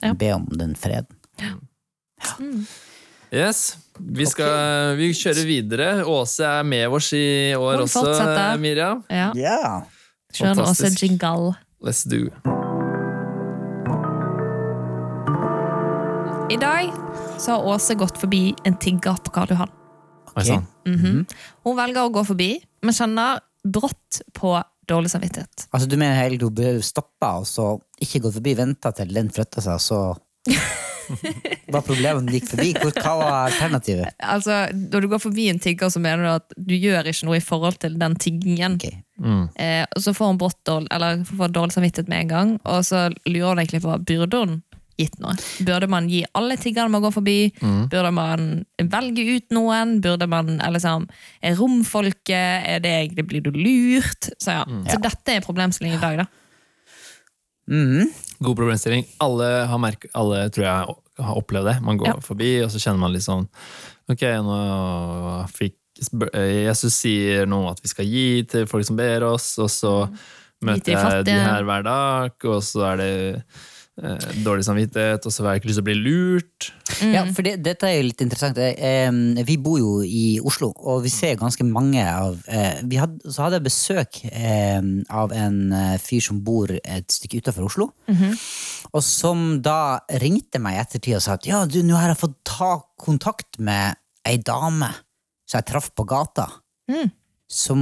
[0.00, 0.14] Ja.
[0.14, 1.10] Be om den freden.
[3.30, 3.78] Yes.
[3.98, 5.88] Vi, skal, vi kjører videre.
[6.08, 8.02] Åse er med oss i år også?
[8.62, 9.04] Miriam.
[9.10, 9.30] Ja.
[10.34, 11.52] Kjør Kjører også jingle.
[11.84, 12.26] Let's do.
[16.50, 16.90] I dag
[17.38, 19.70] så har Åse gått forbi en tigger på Karl Johan.
[20.34, 20.58] Okay.
[20.86, 21.24] Mm -hmm.
[21.64, 25.68] Hun velger å gå forbi, men kjenner brått på dårlig samvittighet.
[25.70, 29.30] Altså, du mener hele du burde stoppa og så ikke gå forbi, venta til den
[29.30, 30.14] flytter seg, og så
[31.74, 32.70] var problemet når du gikk forbi?
[33.00, 34.14] Hva var alternativet?
[34.22, 37.38] Altså, Når du går forbi en tigger, så mener du at du gjør ikke noe
[37.38, 38.78] i forhold til den tiggingen.
[38.80, 38.88] Ok.
[39.60, 42.84] Eh, og så får hun brått dårlig, eller får dårlig samvittighet med en gang, og
[42.88, 44.58] så lurer hun egentlig på burde hun
[45.00, 45.32] gitt noe.
[45.64, 47.36] Burde man gi alle tiggerne man går forbi?
[47.62, 48.48] Burde man
[48.92, 49.94] velge ut noen?
[50.04, 51.06] Burde man, eller liksom,
[51.40, 52.66] Er romfolket?
[52.68, 54.28] Er det egentlig, Blir du lurt?
[54.40, 56.26] Så ja, så dette er problemstillingen i dag, da.
[57.70, 58.10] Mhm.
[58.40, 59.04] God problemstilling.
[59.20, 61.76] Alle, har merke, alle tror jeg har opplevd det.
[61.84, 62.18] Man går Ja.
[62.24, 63.48] forbi, og så kjenner man litt sånn
[64.10, 69.52] Ok, nå fikk Jesus sier nå at vi skal gi til folk som ber oss,
[69.60, 73.44] og så Gi møter jeg de her hver dag, og så er det
[74.44, 76.68] dårlig samvittighet, og så har jeg ikke lyst til å bli lurt.
[77.00, 78.58] Ja, for det, dette er jo litt interessant.
[78.60, 79.10] Eh,
[79.46, 83.44] vi bor jo i Oslo, og vi ser ganske mange av eh, vi had, Så
[83.44, 87.90] hadde jeg besøk eh, av en eh, fyr som bor et stykke utafor Oslo.
[88.90, 92.22] Og som da ringte meg i ettertid og sa at ja, du, nå har jeg
[92.24, 94.90] fått ta kontakt med ei dame
[95.48, 96.48] som jeg traff på gata.
[97.50, 97.80] Som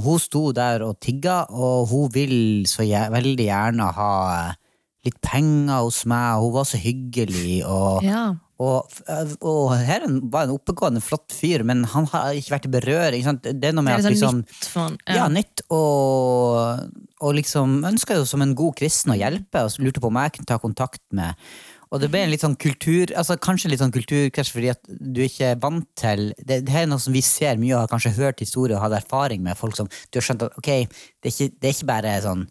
[0.00, 2.34] hun sto der og tigga, og hun vil
[2.68, 4.54] så veldig gjerne ha eh,
[5.06, 7.60] litt penger hos meg, og hun var så hyggelig.
[7.66, 8.06] og...
[8.06, 8.28] Ja.
[8.60, 8.92] Og,
[9.40, 13.38] og her var en oppegående, flott fyr, men han har ikke vært i berøring.
[13.40, 14.98] Det er noe Det med er at sånn liksom, nytt for han.
[15.16, 16.82] ja, nytt, og,
[17.24, 20.34] og liksom ønska jo som en god kristen å hjelpe, og lurte på om jeg
[20.36, 21.40] kunne ta kontakt med
[21.90, 25.24] og det ble en litt sånn kultur, altså kanskje litt sånn kulturkrasj, fordi at du
[25.24, 28.14] ikke er vant til det, det er noe som vi ser mye og har kanskje
[28.14, 31.34] hørt historier og hatt erfaring med folk som du har skjønt at ok, det er
[31.34, 32.46] ikke, det er ikke bare sånn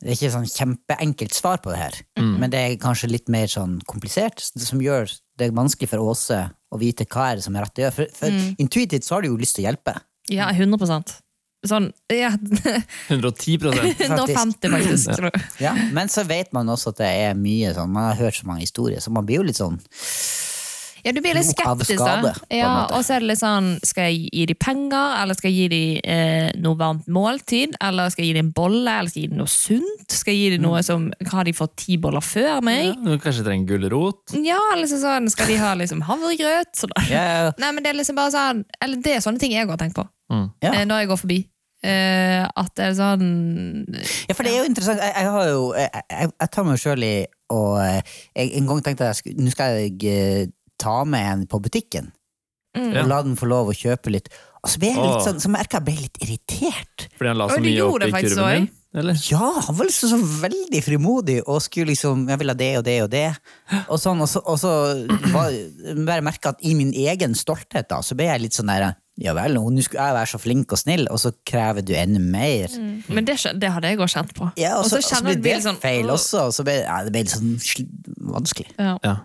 [0.00, 3.50] det er ikke sånn kjempeenkelt svar på det her, men det er kanskje litt mer
[3.52, 6.38] sånn komplisert, som gjør det vanskelig for Åse
[6.70, 7.96] å vite hva er det som er rett å gjøre.
[7.98, 9.96] For, for intuitivt så har du jo lyst til å hjelpe.
[10.32, 11.18] Ja, 100%
[11.68, 12.30] Sånn ja,
[13.12, 15.10] 110 150, faktisk.
[15.12, 15.42] tror jeg.
[15.60, 18.48] Ja, men så vet man også at det er mye sånn, man har hørt så
[18.48, 19.76] mange historier, så man blir jo litt sånn
[21.04, 22.32] Ja, du blir litt skeptisk, da.
[22.52, 25.56] Ja, og så er det litt sånn Skal jeg gi dem penger, eller skal jeg
[25.56, 27.76] gi dem eh, noe varmt måltid?
[27.80, 30.06] Eller skal jeg gi dem en bolle, eller skal jeg gi dem noe sunt?
[30.12, 30.66] Skal jeg gi dem Mm.
[30.68, 32.94] noe som Har de fått ti boller før Ja, meg?
[33.04, 34.34] du kanskje trenger gulrot.
[34.44, 36.74] Ja, eller så sånn Skal de ha liksom havregrøt?
[36.76, 36.90] Sånn.
[37.08, 37.52] Yeah.
[37.58, 39.94] Nei, men det er liksom bare sånn Eller det er sånne ting jeg har tenkt
[39.96, 40.50] på Mm.
[40.62, 40.72] Ja.
[40.74, 41.38] eh, når jeg går forbi.
[41.82, 43.86] Eh, at det er sånn
[44.28, 45.00] Ja, for det er jo interessant.
[45.00, 48.02] Jeg, jeg har jo Jeg, jeg, jeg tar meg sjøl i og eh,
[48.36, 50.46] jeg, En gang tenkte jeg nå skal jeg eh,
[50.80, 52.10] ta med en på butikken.
[52.76, 52.90] Mm.
[52.94, 54.30] Og la den få lov å kjøpe litt.
[54.60, 57.08] Og så ble jeg litt sånn, så merka jeg ble litt irritert.
[57.16, 58.68] Fordi han la så mye opp i kurven min din?
[59.00, 59.18] Eller?
[59.30, 62.82] Ja, han var liksom så veldig frimodig og skulle liksom Jeg vil ha det og
[62.88, 63.28] det og det.
[63.86, 64.72] Og sånn, og så, og så
[65.30, 65.54] var,
[66.08, 68.88] bare merka at i min egen stolthet, da, så ble jeg litt sånn der
[69.20, 72.22] Ja vel, nå skulle jeg være så flink og snill, og så krever du enda
[72.24, 72.74] mer.
[73.06, 74.50] Men det, det hadde jeg òg kjent på.
[74.58, 77.02] Ja, og så, og så kjenner ble det sånn, feil også, og så ble ja,
[77.06, 77.52] det ble litt sånn
[78.34, 78.72] vanskelig.
[78.80, 78.96] Ja.
[79.06, 79.18] Ja.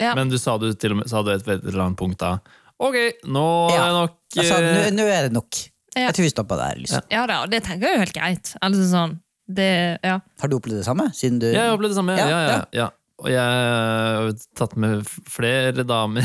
[0.00, 0.14] Ja.
[0.16, 2.38] Men du sa du til og med sa du et veldig langt punkt da.
[2.80, 2.96] Ok,
[3.28, 3.44] nå
[3.74, 5.58] er det nok Jeg nå, nå er det nok.
[5.92, 6.06] Ja.
[6.06, 6.78] Jeg tror vi stopper der.
[6.80, 7.02] Liksom.
[7.12, 8.52] Ja da, og det tenker jeg jo helt greit.
[8.62, 9.18] Altså sånn,
[9.50, 9.68] det,
[10.06, 10.16] ja.
[10.40, 11.10] Har du opplevd det samme?
[11.16, 12.16] Siden du Ja, jeg har opplevd det samme.
[12.16, 12.86] Ja, Ja, ja, ja, ja.
[12.86, 12.88] ja.
[13.20, 16.24] Og jeg har tatt med flere damer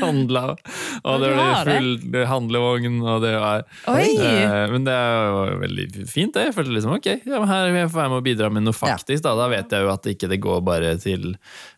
[0.00, 0.44] handla.
[1.08, 4.94] Og det var full handlevogn, og det var Eh, Men det
[5.36, 6.46] var veldig fint, det.
[6.48, 9.24] Jeg følte liksom ok, ja, her får jeg med å bidra med noe faktisk.
[9.26, 11.34] Da, da vet jeg jo at ikke det går bare til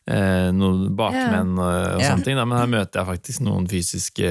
[0.07, 2.09] noen bakmenn og, og Ja.
[2.11, 2.37] sånne ting.
[2.37, 2.45] Da.
[2.45, 4.31] Men her møter jeg faktisk noen fysiske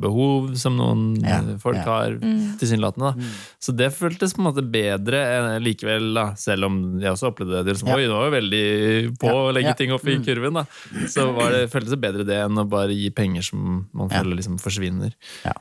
[0.00, 1.88] behov som noen eh, folk yeah.
[1.88, 2.14] har,
[2.60, 3.12] tilsynelatende.
[3.18, 3.32] Mm.
[3.58, 7.64] Så det føltes på en måte bedre enn likevel, da, selv om jeg også opplevde
[7.64, 7.74] det.
[7.74, 7.90] Liksom.
[7.94, 10.60] Oi, nå var jeg veldig på å legge ting opp i kurven.
[10.60, 10.66] Da.
[11.10, 14.38] Så var det, føltes det bedre det enn å bare gi penger som man føler
[14.38, 15.56] liksom forsvinner Ja.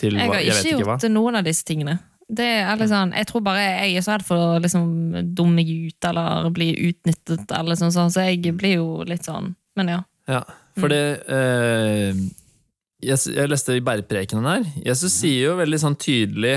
[0.00, 1.14] til Jeg har har jeg vet ikke gjort hva.
[1.14, 1.98] noen av disse tingene.
[2.28, 4.86] Det er litt sånn, jeg tror bare jeg er så redd for å liksom
[5.36, 9.52] dumme meg ut eller bli utnyttet, eller sånn, sånn, så jeg blir jo litt sånn
[9.76, 10.00] Men ja.
[10.30, 10.40] Ja,
[10.80, 12.16] for det eh,
[13.04, 14.68] jeg, jeg leste i Bergprekenen her.
[14.86, 16.54] Jesus sier jo veldig sånn tydelig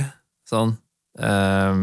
[0.47, 0.75] sånn
[1.19, 1.81] eh,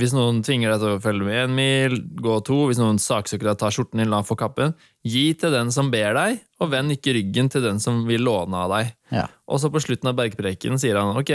[0.00, 2.62] Hvis noen tvinger deg til å følge med én mil, gå to.
[2.70, 4.72] Hvis noen saksøker deg, ta skjorten din, la få kappen.
[5.04, 8.64] Gi til den som ber deg, og vend ikke ryggen til den som vil låne
[8.64, 8.94] av deg.
[9.12, 9.26] Ja.
[9.50, 11.34] Og så på slutten av Bergprekenen sier han ok,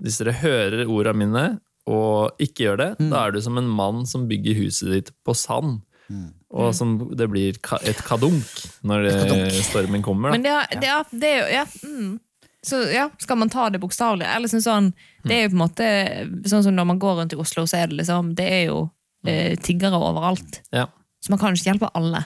[0.00, 1.46] hvis dere hører orda mine
[1.86, 3.10] og ikke gjør det, Mm.
[3.10, 5.82] da er du som en mann som bygger huset ditt på sand.
[6.10, 6.32] Mm.
[6.50, 8.46] Og som det blir et kadunk
[8.86, 9.52] når kadunk.
[9.66, 10.30] stormen kommer.
[10.30, 12.20] Men det, er- det, er- det er ja, mm.
[12.66, 14.26] Så ja, skal man ta det bokstavelig?
[14.26, 14.92] Eller sånn, sånn,
[15.24, 17.76] det er jo på en måte Sånn som når man går rundt i Oslo, så
[17.78, 18.90] er det liksom Det er jo
[19.24, 20.60] eh, tiggere overalt.
[20.74, 20.86] Ja.
[21.22, 22.24] Så man kan ikke hjelpe alle.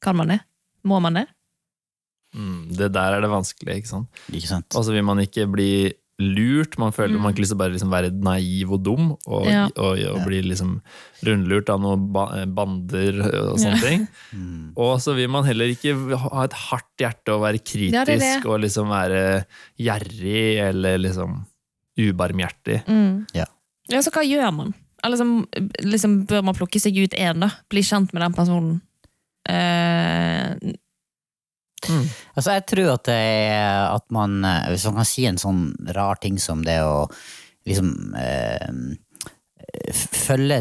[0.00, 0.40] Kan man det?
[0.84, 1.26] Må man det?
[2.34, 4.20] Mm, det der er det vanskelig, ikke sant.
[4.30, 4.70] Ikke sant?
[4.78, 6.76] Og så vil man ikke bli lurt.
[6.80, 9.46] Man føler man har ikke lyst til å bare liksom være naiv og dum og,
[9.48, 9.64] Ja.
[9.74, 10.76] og, og, bli liksom
[11.26, 14.06] rundlurt av noen ba bander og sånne ting.
[14.30, 14.70] Mm.
[14.78, 15.90] Og så vil man heller ikke
[16.22, 18.44] ha et hardt hjerte og være kritisk Ja, det det.
[18.46, 19.44] og liksom være
[19.80, 21.40] gjerrig eller liksom
[21.98, 22.84] ubarmhjertig.
[22.86, 23.26] Mm.
[23.34, 23.48] Ja.
[23.90, 24.70] Ja, så hva gjør man?
[25.02, 25.32] Eller liksom,
[25.82, 27.50] liksom Bør man plukke seg ut én, da?
[27.72, 28.78] Bli kjent med den personen?
[29.48, 30.29] Eh,
[32.36, 35.62] Altså, jeg tror at det er at man eh, Hvis man kan si en sånn
[35.96, 37.06] rar ting som det å
[37.68, 38.68] liksom eh,
[39.92, 40.58] følge,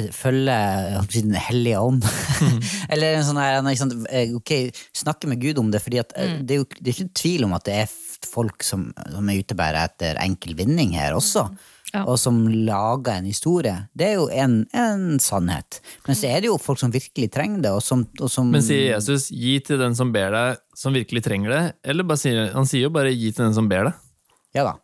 [1.13, 2.05] Den hellige ånd.
[2.91, 4.53] Eller en sånn her ikke sant, eh, Ok,
[4.97, 7.47] snakke med Gud om det, for at eh, det er jo det er ikke tvil
[7.47, 7.97] om at det er
[8.29, 11.47] folk som, som er ute bare etter enkel vinning her også.
[11.89, 12.03] Ja.
[12.05, 13.73] og som lager en historie.
[13.97, 15.79] Det er jo en, en sannhet.
[16.05, 18.61] Men så er det jo folk som virkelig trenger det, og som, og som Men
[18.61, 21.71] sier Jesus 'gi til den som ber deg, som virkelig trenger det'?
[21.83, 24.05] Eller bare sier, han sier jo bare 'gi til den som ber deg'.
[24.53, 24.75] Ja da.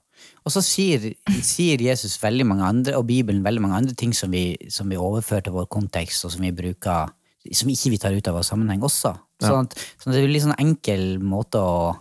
[0.45, 4.31] Og så sier, sier Jesus veldig mange andre, og Bibelen veldig mange andre ting som
[4.31, 7.13] vi, som vi overfører til vår kontekst, og som vi bruker
[7.53, 9.13] som ikke vi tar ut av vår sammenheng også.
[9.43, 11.91] Sånn at, sånn at det er en litt sånn enkel måte å,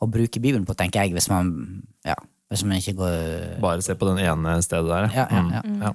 [0.00, 1.50] å bruke Bibelen på, tenker jeg, hvis man,
[2.06, 2.16] ja,
[2.52, 3.14] hvis man ikke går
[3.62, 5.06] Bare se på den ene stedet der.
[5.16, 5.62] Ja, ja, ja.
[5.64, 5.78] Mm.
[5.82, 5.92] ja.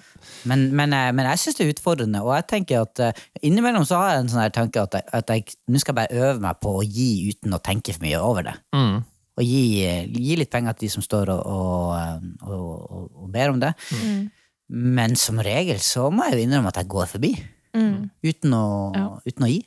[0.49, 3.85] Men, men, eh, men jeg syns det er utfordrende, og jeg tenker at eh, innimellom
[3.87, 6.23] så har jeg en sånn her tanke at jeg, at jeg nå skal jeg bare
[6.31, 8.55] øve meg på å gi uten å tenke for mye over det.
[8.75, 8.97] Mm.
[9.37, 9.61] Og gi,
[10.17, 13.69] gi litt penger til de som står og, og, og, og, og ber om det.
[14.67, 17.35] Men som regel så må jeg jo innrømme at jeg går forbi.
[17.77, 18.09] Mm.
[18.25, 18.63] Uten å,
[18.97, 19.07] Ja.
[19.29, 19.61] uten å gi.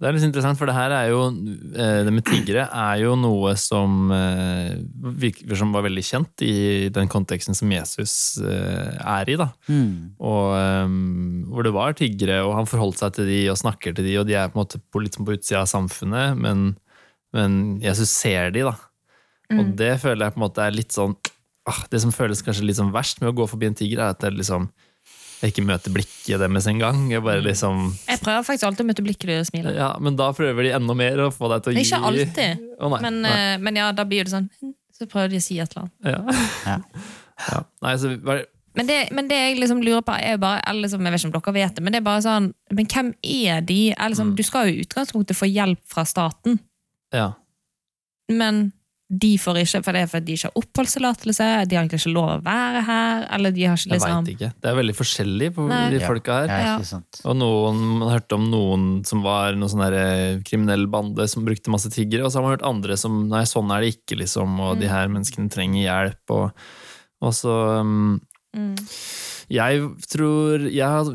[0.00, 3.12] Det er litt interessant, for det her er jo eh, Det med tiggere er jo
[3.20, 4.78] noe som eh,
[5.20, 9.50] virker som var veldig kjent i den konteksten som Jesus eh, er i, da.
[9.68, 10.16] Mm.
[10.24, 14.16] Og hvor det var tiggere, og han forholdt seg til de og snakker til de,
[14.22, 16.70] og de er på en måte på, litt på utsida av samfunnet, men,
[17.36, 18.78] men Jesus ser de, da.
[19.50, 21.16] Og det føler jeg på en måte er litt sånn
[21.66, 24.14] ah, Det som føles kanskje litt sånn verst med å gå forbi en tigger, er
[24.14, 24.68] at det liksom
[25.40, 27.06] jeg ikke møter blikket deres engang.
[27.12, 29.72] Jeg bare liksom Jeg prøver faktisk alltid å møte blikket ditt og smile.
[29.76, 32.64] Ja, men da prøver de enda mer å få deg til å gi Ikke alltid,
[32.78, 33.32] oh, nei, men, nei.
[33.32, 34.48] eh, men ja, da blir det sånn
[34.96, 36.08] Så prøver de å si et eller annet.
[36.66, 36.80] Ja.
[37.46, 37.60] Ja.
[37.86, 38.44] Nei, så bare,
[38.76, 41.22] Men det, men det jeg liksom lurer på, er jo bare eller liksom, Jeg vet
[41.24, 43.78] ikke om dere vet det, men det er bare sånn Men hvem er de?
[43.96, 46.60] Er liksom, Du skal jo i utgangspunktet få hjelp fra staten,
[47.16, 47.30] ja.
[48.28, 48.68] men
[49.10, 52.12] de får ikke, for det er fordi de ikke har oppholdstillatelse, de har egentlig ikke
[52.14, 54.50] lov å være her, eller de har ikke Jeg liksom veit ikke.
[54.54, 55.80] Det er veldig forskjellig på Nei.
[55.90, 56.52] de folka her.
[56.52, 57.00] Ja, Ja.
[57.26, 61.42] Og noen, man har hørt om noen som var noen sånn eh, kriminell bande som
[61.46, 64.20] brukte masse tiggere, og så har man hørt andre som nei, sånn er det ikke,
[64.22, 66.36] liksom, og de her menneskene trenger hjelp.
[66.36, 66.64] Og,
[67.26, 68.20] og så um,
[68.54, 68.76] mm.
[69.50, 71.14] Jeg tror jeg,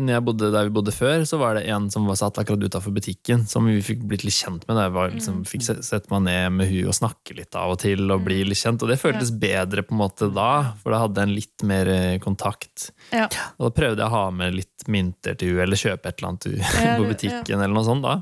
[0.00, 2.64] når jeg bodde der vi bodde før, så var det en som var satt akkurat
[2.64, 4.78] utafor butikken, som vi fikk blitt litt kjent med.
[4.78, 8.06] Der var, liksom, fikk sette meg ned med hun og snakke litt av og til,
[8.08, 8.80] og bli litt kjent.
[8.80, 10.50] Og det føltes bedre på en måte da,
[10.80, 12.90] for da hadde jeg en litt mer eh, kontakt.
[13.12, 13.28] Ja.
[13.58, 16.32] Og da prøvde jeg å ha med litt mynter til hun, eller kjøpe et eller
[16.32, 18.20] annet til hun på butikken, eller noe sånt da.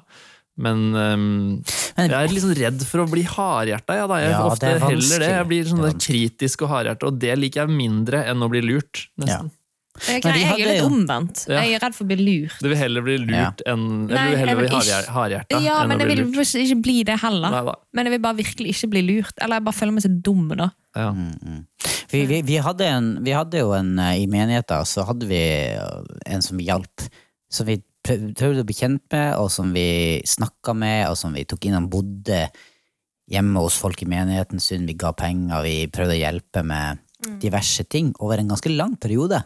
[0.57, 1.63] Men um,
[1.97, 3.97] Men- jeg er litt sånn redd for å bli hardhjerta.
[3.99, 4.07] Ja.
[4.21, 5.31] Jeg Ja, ofte det heller det.
[5.35, 9.09] Jeg blir sånn kritisk og hardhjerta, og det liker jeg mindre enn å bli lurt.
[9.19, 9.51] nesten.
[9.95, 11.45] Jeg, jeg, jeg er litt omvendt.
[11.47, 11.61] Ja.
[11.63, 12.57] Jeg er redd for å bli lurt.
[12.59, 15.61] Du vil heller bli lurt enn Eller Nei, du vil heller jeg vil bli hardhjerta
[15.63, 16.55] Ja, enn men jeg vil lurt.
[16.65, 17.55] ikke bli det heller.
[17.55, 19.35] Nei, Men jeg vil bare virkelig ikke bli lurt.
[19.39, 20.71] Eller jeg bare føler meg så dum da.
[20.99, 21.13] Ja.
[22.11, 25.41] Vi, vi, vi, hadde en, vi hadde jo en eh, I menigheten så hadde vi
[25.79, 27.07] eh, en som hjalp.
[27.51, 31.47] Som vi prøvde å bli kjent med, og som vi snakka med, og som vi
[31.49, 31.79] tok inn.
[31.81, 32.45] og bodde
[33.33, 34.87] hjemme hos folk i menigheten en stund.
[34.91, 37.01] Vi ga penger, vi prøvde å hjelpe med
[37.41, 39.39] diverse ting over en ganske lang periode.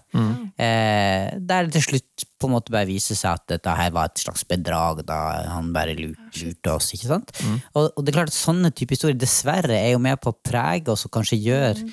[0.58, 4.10] Eh, der det til slutt på en måte bare viser seg at dette her var
[4.10, 5.18] et slags bedrag, da
[5.52, 6.90] han bare lurte, oss.
[6.96, 7.30] ikke sant?
[7.74, 10.38] Og, og det er klart at sånne type historier dessverre er jo med på å
[10.42, 11.86] prege oss og kanskje gjøre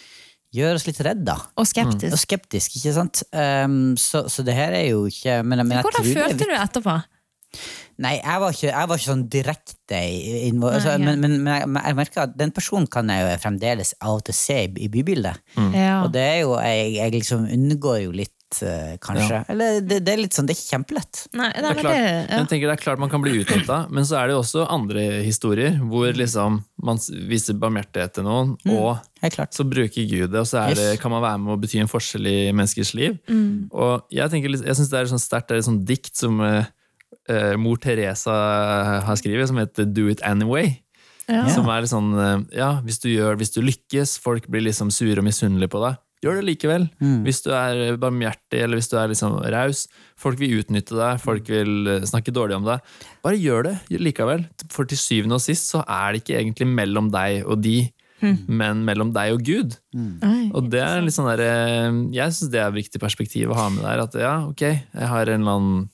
[0.55, 2.15] gjør oss litt redd Og Og skeptisk.
[2.23, 3.25] skeptisk, ikke sant?
[3.35, 6.55] Um, så, så det her er jo ikke men, men jeg Hvordan det følte du
[6.57, 6.97] etterpå?
[8.03, 9.99] Nei, jeg var ikke, jeg var ikke sånn direkte
[10.49, 10.81] involvert.
[10.81, 10.99] Altså, ja.
[10.99, 14.25] men, men, men jeg, jeg merker at den personen kan jeg jo fremdeles av og
[14.27, 15.39] til se i, i bybildet.
[15.55, 16.01] Ja.
[16.01, 19.41] Og det er jo, jeg, jeg liksom unngår jo litt, eh, kanskje.
[19.51, 21.21] Eller det, det er litt sånn, det er ikke kjempelett.
[21.35, 22.39] Nei, nei, Det er klart, det, ja.
[22.39, 24.67] jeg tenker det er klart man kan bli utnytta, men så er det jo også
[24.71, 27.01] andre historier hvor liksom man
[27.31, 29.01] viser barmhjertighet til noen, og
[29.55, 31.91] så bruker Gud det, og så er det, kan man være med å bety en
[31.91, 33.17] forskjell i menneskers liv.
[33.73, 36.39] Og jeg, tenker, jeg syns det er sånn sterkt, det er et sånt dikt som
[36.45, 36.71] eh,
[37.31, 38.35] eh, mor Teresa
[39.07, 40.75] har skrevet, som heter Do It Anyway.
[41.25, 41.47] Ja.
[41.49, 42.11] Som er litt sånn
[42.53, 45.97] Ja, hvis du, gjør, hvis du lykkes, folk blir liksom sure og misunnelige på deg.
[46.26, 46.88] Gjør det likevel.
[47.21, 49.84] Hvis du er barmhjertig eller hvis du er liksom raus.
[50.17, 52.95] Folk vil utnytte deg, folk vil eh, snakke dårlig om deg.
[53.26, 54.47] Bare gjør det likevel.
[54.73, 57.78] For til syvende og sist så er det ikke egentlig mellom deg og de,
[58.47, 59.78] men mellom deg og Gud.
[59.93, 60.49] Mm.
[60.55, 63.59] Og det er litt sånn der, eh, Jeg syns det er et viktig perspektiv å
[63.59, 64.03] ha med der.
[64.07, 65.89] At ja, ok, jeg har en eller annen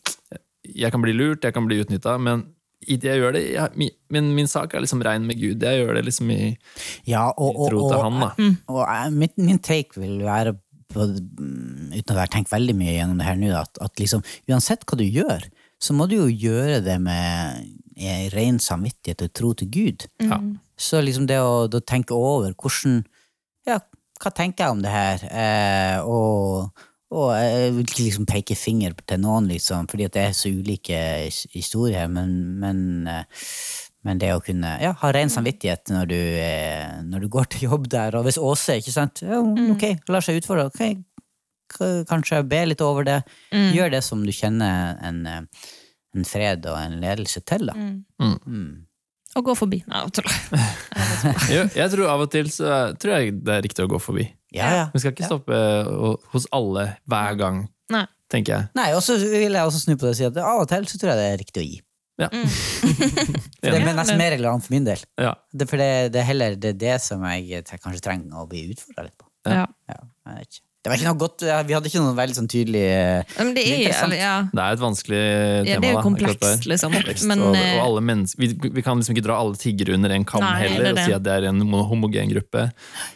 [0.63, 2.45] Jeg kan bli lurt, jeg kan bli utnytta, men
[2.87, 5.61] jeg gjør det jeg, min, min, sak er liksom rein med Gud.
[5.63, 6.57] Jeg gjør det liksom i,
[7.05, 8.31] Ja, og, i og, tro til han, da.
[8.73, 10.55] og jeg- min, min take vil være
[10.91, 14.23] på, mm, uten å være tenkt veldig mye gjennom det her nå, at, at liksom,
[14.49, 15.45] uansett hva du gjør,
[15.81, 20.07] så må du jo gjøre det med ren samvittighet og tro til Gud.
[20.23, 20.39] Ja.
[20.77, 23.03] Så liksom det å da tenke over hvordan
[23.67, 23.77] Ja,
[24.21, 25.23] hva tenker jeg om det her?
[25.29, 26.71] Eh, og,
[27.11, 30.51] og jeg vil ikke liksom peke finger til noen, liksom, fordi at det er så
[30.51, 30.99] ulike
[31.51, 33.47] historier, men, men, eh,
[34.01, 37.67] Men det å kunne ja, ha ren samvittighet når du, eh, når du går til
[37.67, 40.95] jobb der, og hvis Åse ikke sant, ja, ok, lar seg utfordre, ok,
[42.09, 43.19] kanskje be litt over det,
[43.51, 45.69] gjør det som du kjenner en, eh,
[46.17, 47.77] en fred og en ledelse til, da.
[47.77, 48.87] Mm.
[49.37, 49.83] Og gå forbi.
[49.87, 50.33] Nei, jeg tuller.
[51.79, 54.25] Jeg tror av og til så tror jeg det er riktig å gå forbi.
[54.55, 54.85] Ja, ja.
[54.93, 57.61] Vi skal ikke stoppe eh, hos alle hver gang,
[57.93, 58.03] Nei.
[58.31, 58.67] tenker jeg.
[58.75, 60.87] Nei, og så vil jeg også snu på det og si at av og til
[60.91, 61.79] så tror jeg det er riktig å gi.
[62.21, 62.27] Ja.
[63.61, 64.99] For det er nesten mer mer relevant for min del.
[65.21, 65.31] Ja.
[65.53, 68.65] Det, for det, det er heller det, det som jeg tre- kanskje trenger å bli
[68.73, 69.25] utfordra litt på.
[69.49, 69.63] Ja.
[69.89, 69.97] Ja,
[70.27, 70.63] jeg vet ikke.
[70.81, 73.65] Det var ikke noe godt, Vi hadde ikke noe veldig sånn tydelig eh, Men det
[73.69, 74.31] er, eller, ja.
[74.49, 76.95] Det er et vanskelig Ja, det er jo komplekst, liksom.
[77.29, 77.99] Men, og, eh, og
[78.41, 81.03] vi, vi kan liksom ikke dra alle tiggere under en kam Nei, er heller og
[81.05, 81.61] si at det er en
[81.91, 82.65] homogen gruppe.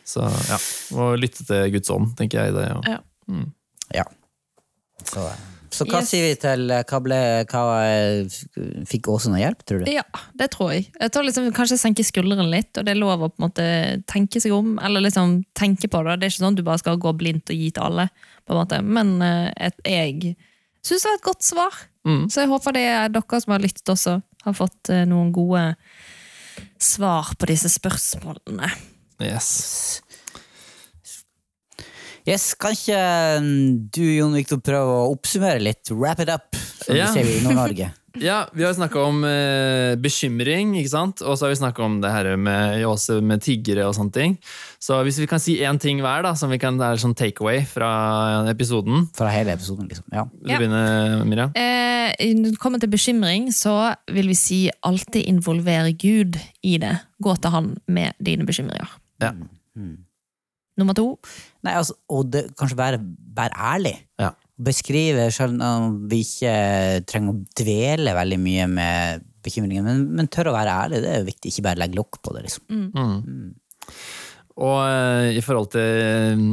[0.05, 0.61] Så ja,
[0.93, 2.55] Og lytte til Guds ånd, tenker jeg.
[2.59, 3.01] Det, og, Ja.
[3.93, 4.05] Ja.
[5.05, 5.25] Så,
[5.75, 6.09] så hva Yes.
[6.13, 7.17] sier vi til eh, hva ble
[7.51, 8.37] hva, eh,
[8.89, 9.91] Fikk Åse noe hjelp, tror du?
[9.91, 10.05] Ja,
[10.39, 10.87] det tror jeg.
[10.95, 13.65] Jeg tror liksom Kanskje senke skuldrene litt, og det er lov å på en måte
[14.07, 14.77] tenke seg om.
[14.79, 16.17] Eller liksom tenke på det.
[16.21, 18.09] Det er ikke sånn at du bare skal gå blindt og gi til alle.
[18.45, 18.81] på en måte.
[18.85, 20.35] Men eh, et, jeg
[20.85, 21.79] syns det var et godt svar.
[22.05, 22.25] Mm.
[22.29, 25.63] Så jeg håper det er dere som har lyttet også, har fått noen gode
[26.77, 28.69] svar på disse spørsmålene.
[29.23, 30.01] Yes.
[32.25, 33.01] Yes, Kan ikke
[33.43, 35.91] mm, du, Jon Viktor, prøve å oppsummere litt?
[35.93, 37.11] Wrap it up, som Ja.
[37.13, 37.91] vi sier i Nord-Norge.
[38.15, 41.19] Ja, vi har snakka om eh, bekymring, ikke sant?
[41.19, 42.79] og så har vi snakka om det her med,
[43.27, 44.37] med tiggere og sånne ting.
[44.79, 47.11] Så hvis vi kan si én ting hver, da, som vi kan, det er sånn
[47.19, 47.89] takeaway fra
[48.47, 50.07] episoden Fra hele episoden, liksom.
[50.15, 50.23] Ja.
[50.31, 50.61] Vil du Ja.
[50.61, 51.51] begynne, Miriam?
[51.59, 53.75] Eh, når det kommer til bekymring, så
[54.07, 56.95] vil vi si alltid involvere Gud i det.
[57.21, 58.95] Gå til han med dine bekymringer.
[59.19, 59.33] Ja.
[60.77, 61.17] Nummer to.
[61.65, 62.99] Nei, altså, og det, kanskje være,
[63.37, 63.95] være ærlig.
[64.21, 64.31] Ja.
[64.65, 66.55] Beskrive, selv om vi ikke
[67.09, 71.21] trenger å dvele veldig mye med bekymringen, men, men tørre å være ærlig, det er
[71.21, 71.51] jo viktig.
[71.51, 72.65] Ikke bare legge lokk på det, liksom.
[74.55, 76.43] Og eh, i forhold til eh,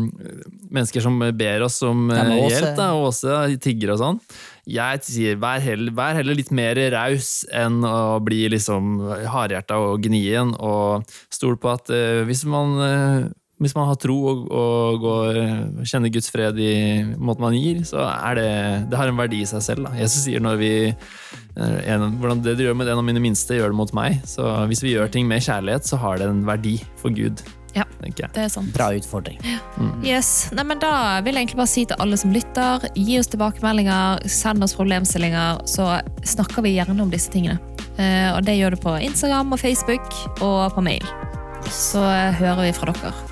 [0.74, 4.18] mennesker som ber oss om Ja, eh, hjelp, da, og også tigger og sånn,
[4.66, 8.98] jeg sier vær heller, vær heller litt mer raus enn å bli liksom
[9.30, 11.90] hardhjerta og gnien, og stol på at
[12.26, 13.30] hvis man
[13.62, 15.38] hvis man har tro og, og går,
[15.88, 16.74] kjenner Guds fred i
[17.16, 18.50] måten man gir, så er det
[18.90, 19.86] Det har en verdi i seg selv.
[19.88, 19.94] Da.
[20.00, 23.56] Jesus sier når vi eh, en, Hvordan det du gjør med en av mine minste,
[23.56, 24.20] gjør det mot meg.
[24.28, 27.42] Så hvis vi gjør ting med kjærlighet, så har det en verdi for Gud,
[27.72, 28.72] Ja, det er sant.
[28.74, 29.38] Bra utfordring.
[30.04, 30.50] Yes.
[30.52, 34.26] Nei, men Da vil jeg egentlig bare si til alle som lytter, gi oss tilbakemeldinger,
[34.28, 35.94] send oss problemstillinger, så
[36.34, 37.56] snakker vi gjerne om disse tingene.
[37.96, 40.04] Eh, og Det gjør du på Instagram og Facebook
[40.40, 41.06] og på mail.
[41.70, 43.31] Så eh, hører vi fra dere.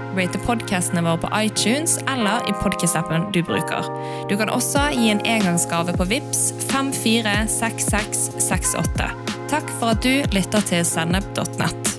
[0.17, 3.83] rate podcastene våre på iTunes eller i podcast-appen du bruker.
[4.29, 6.41] Du kan også gi en engangsgave på VIPS
[6.71, 9.09] 546668.
[9.51, 11.90] Takk for at du lytter til sennep.nett.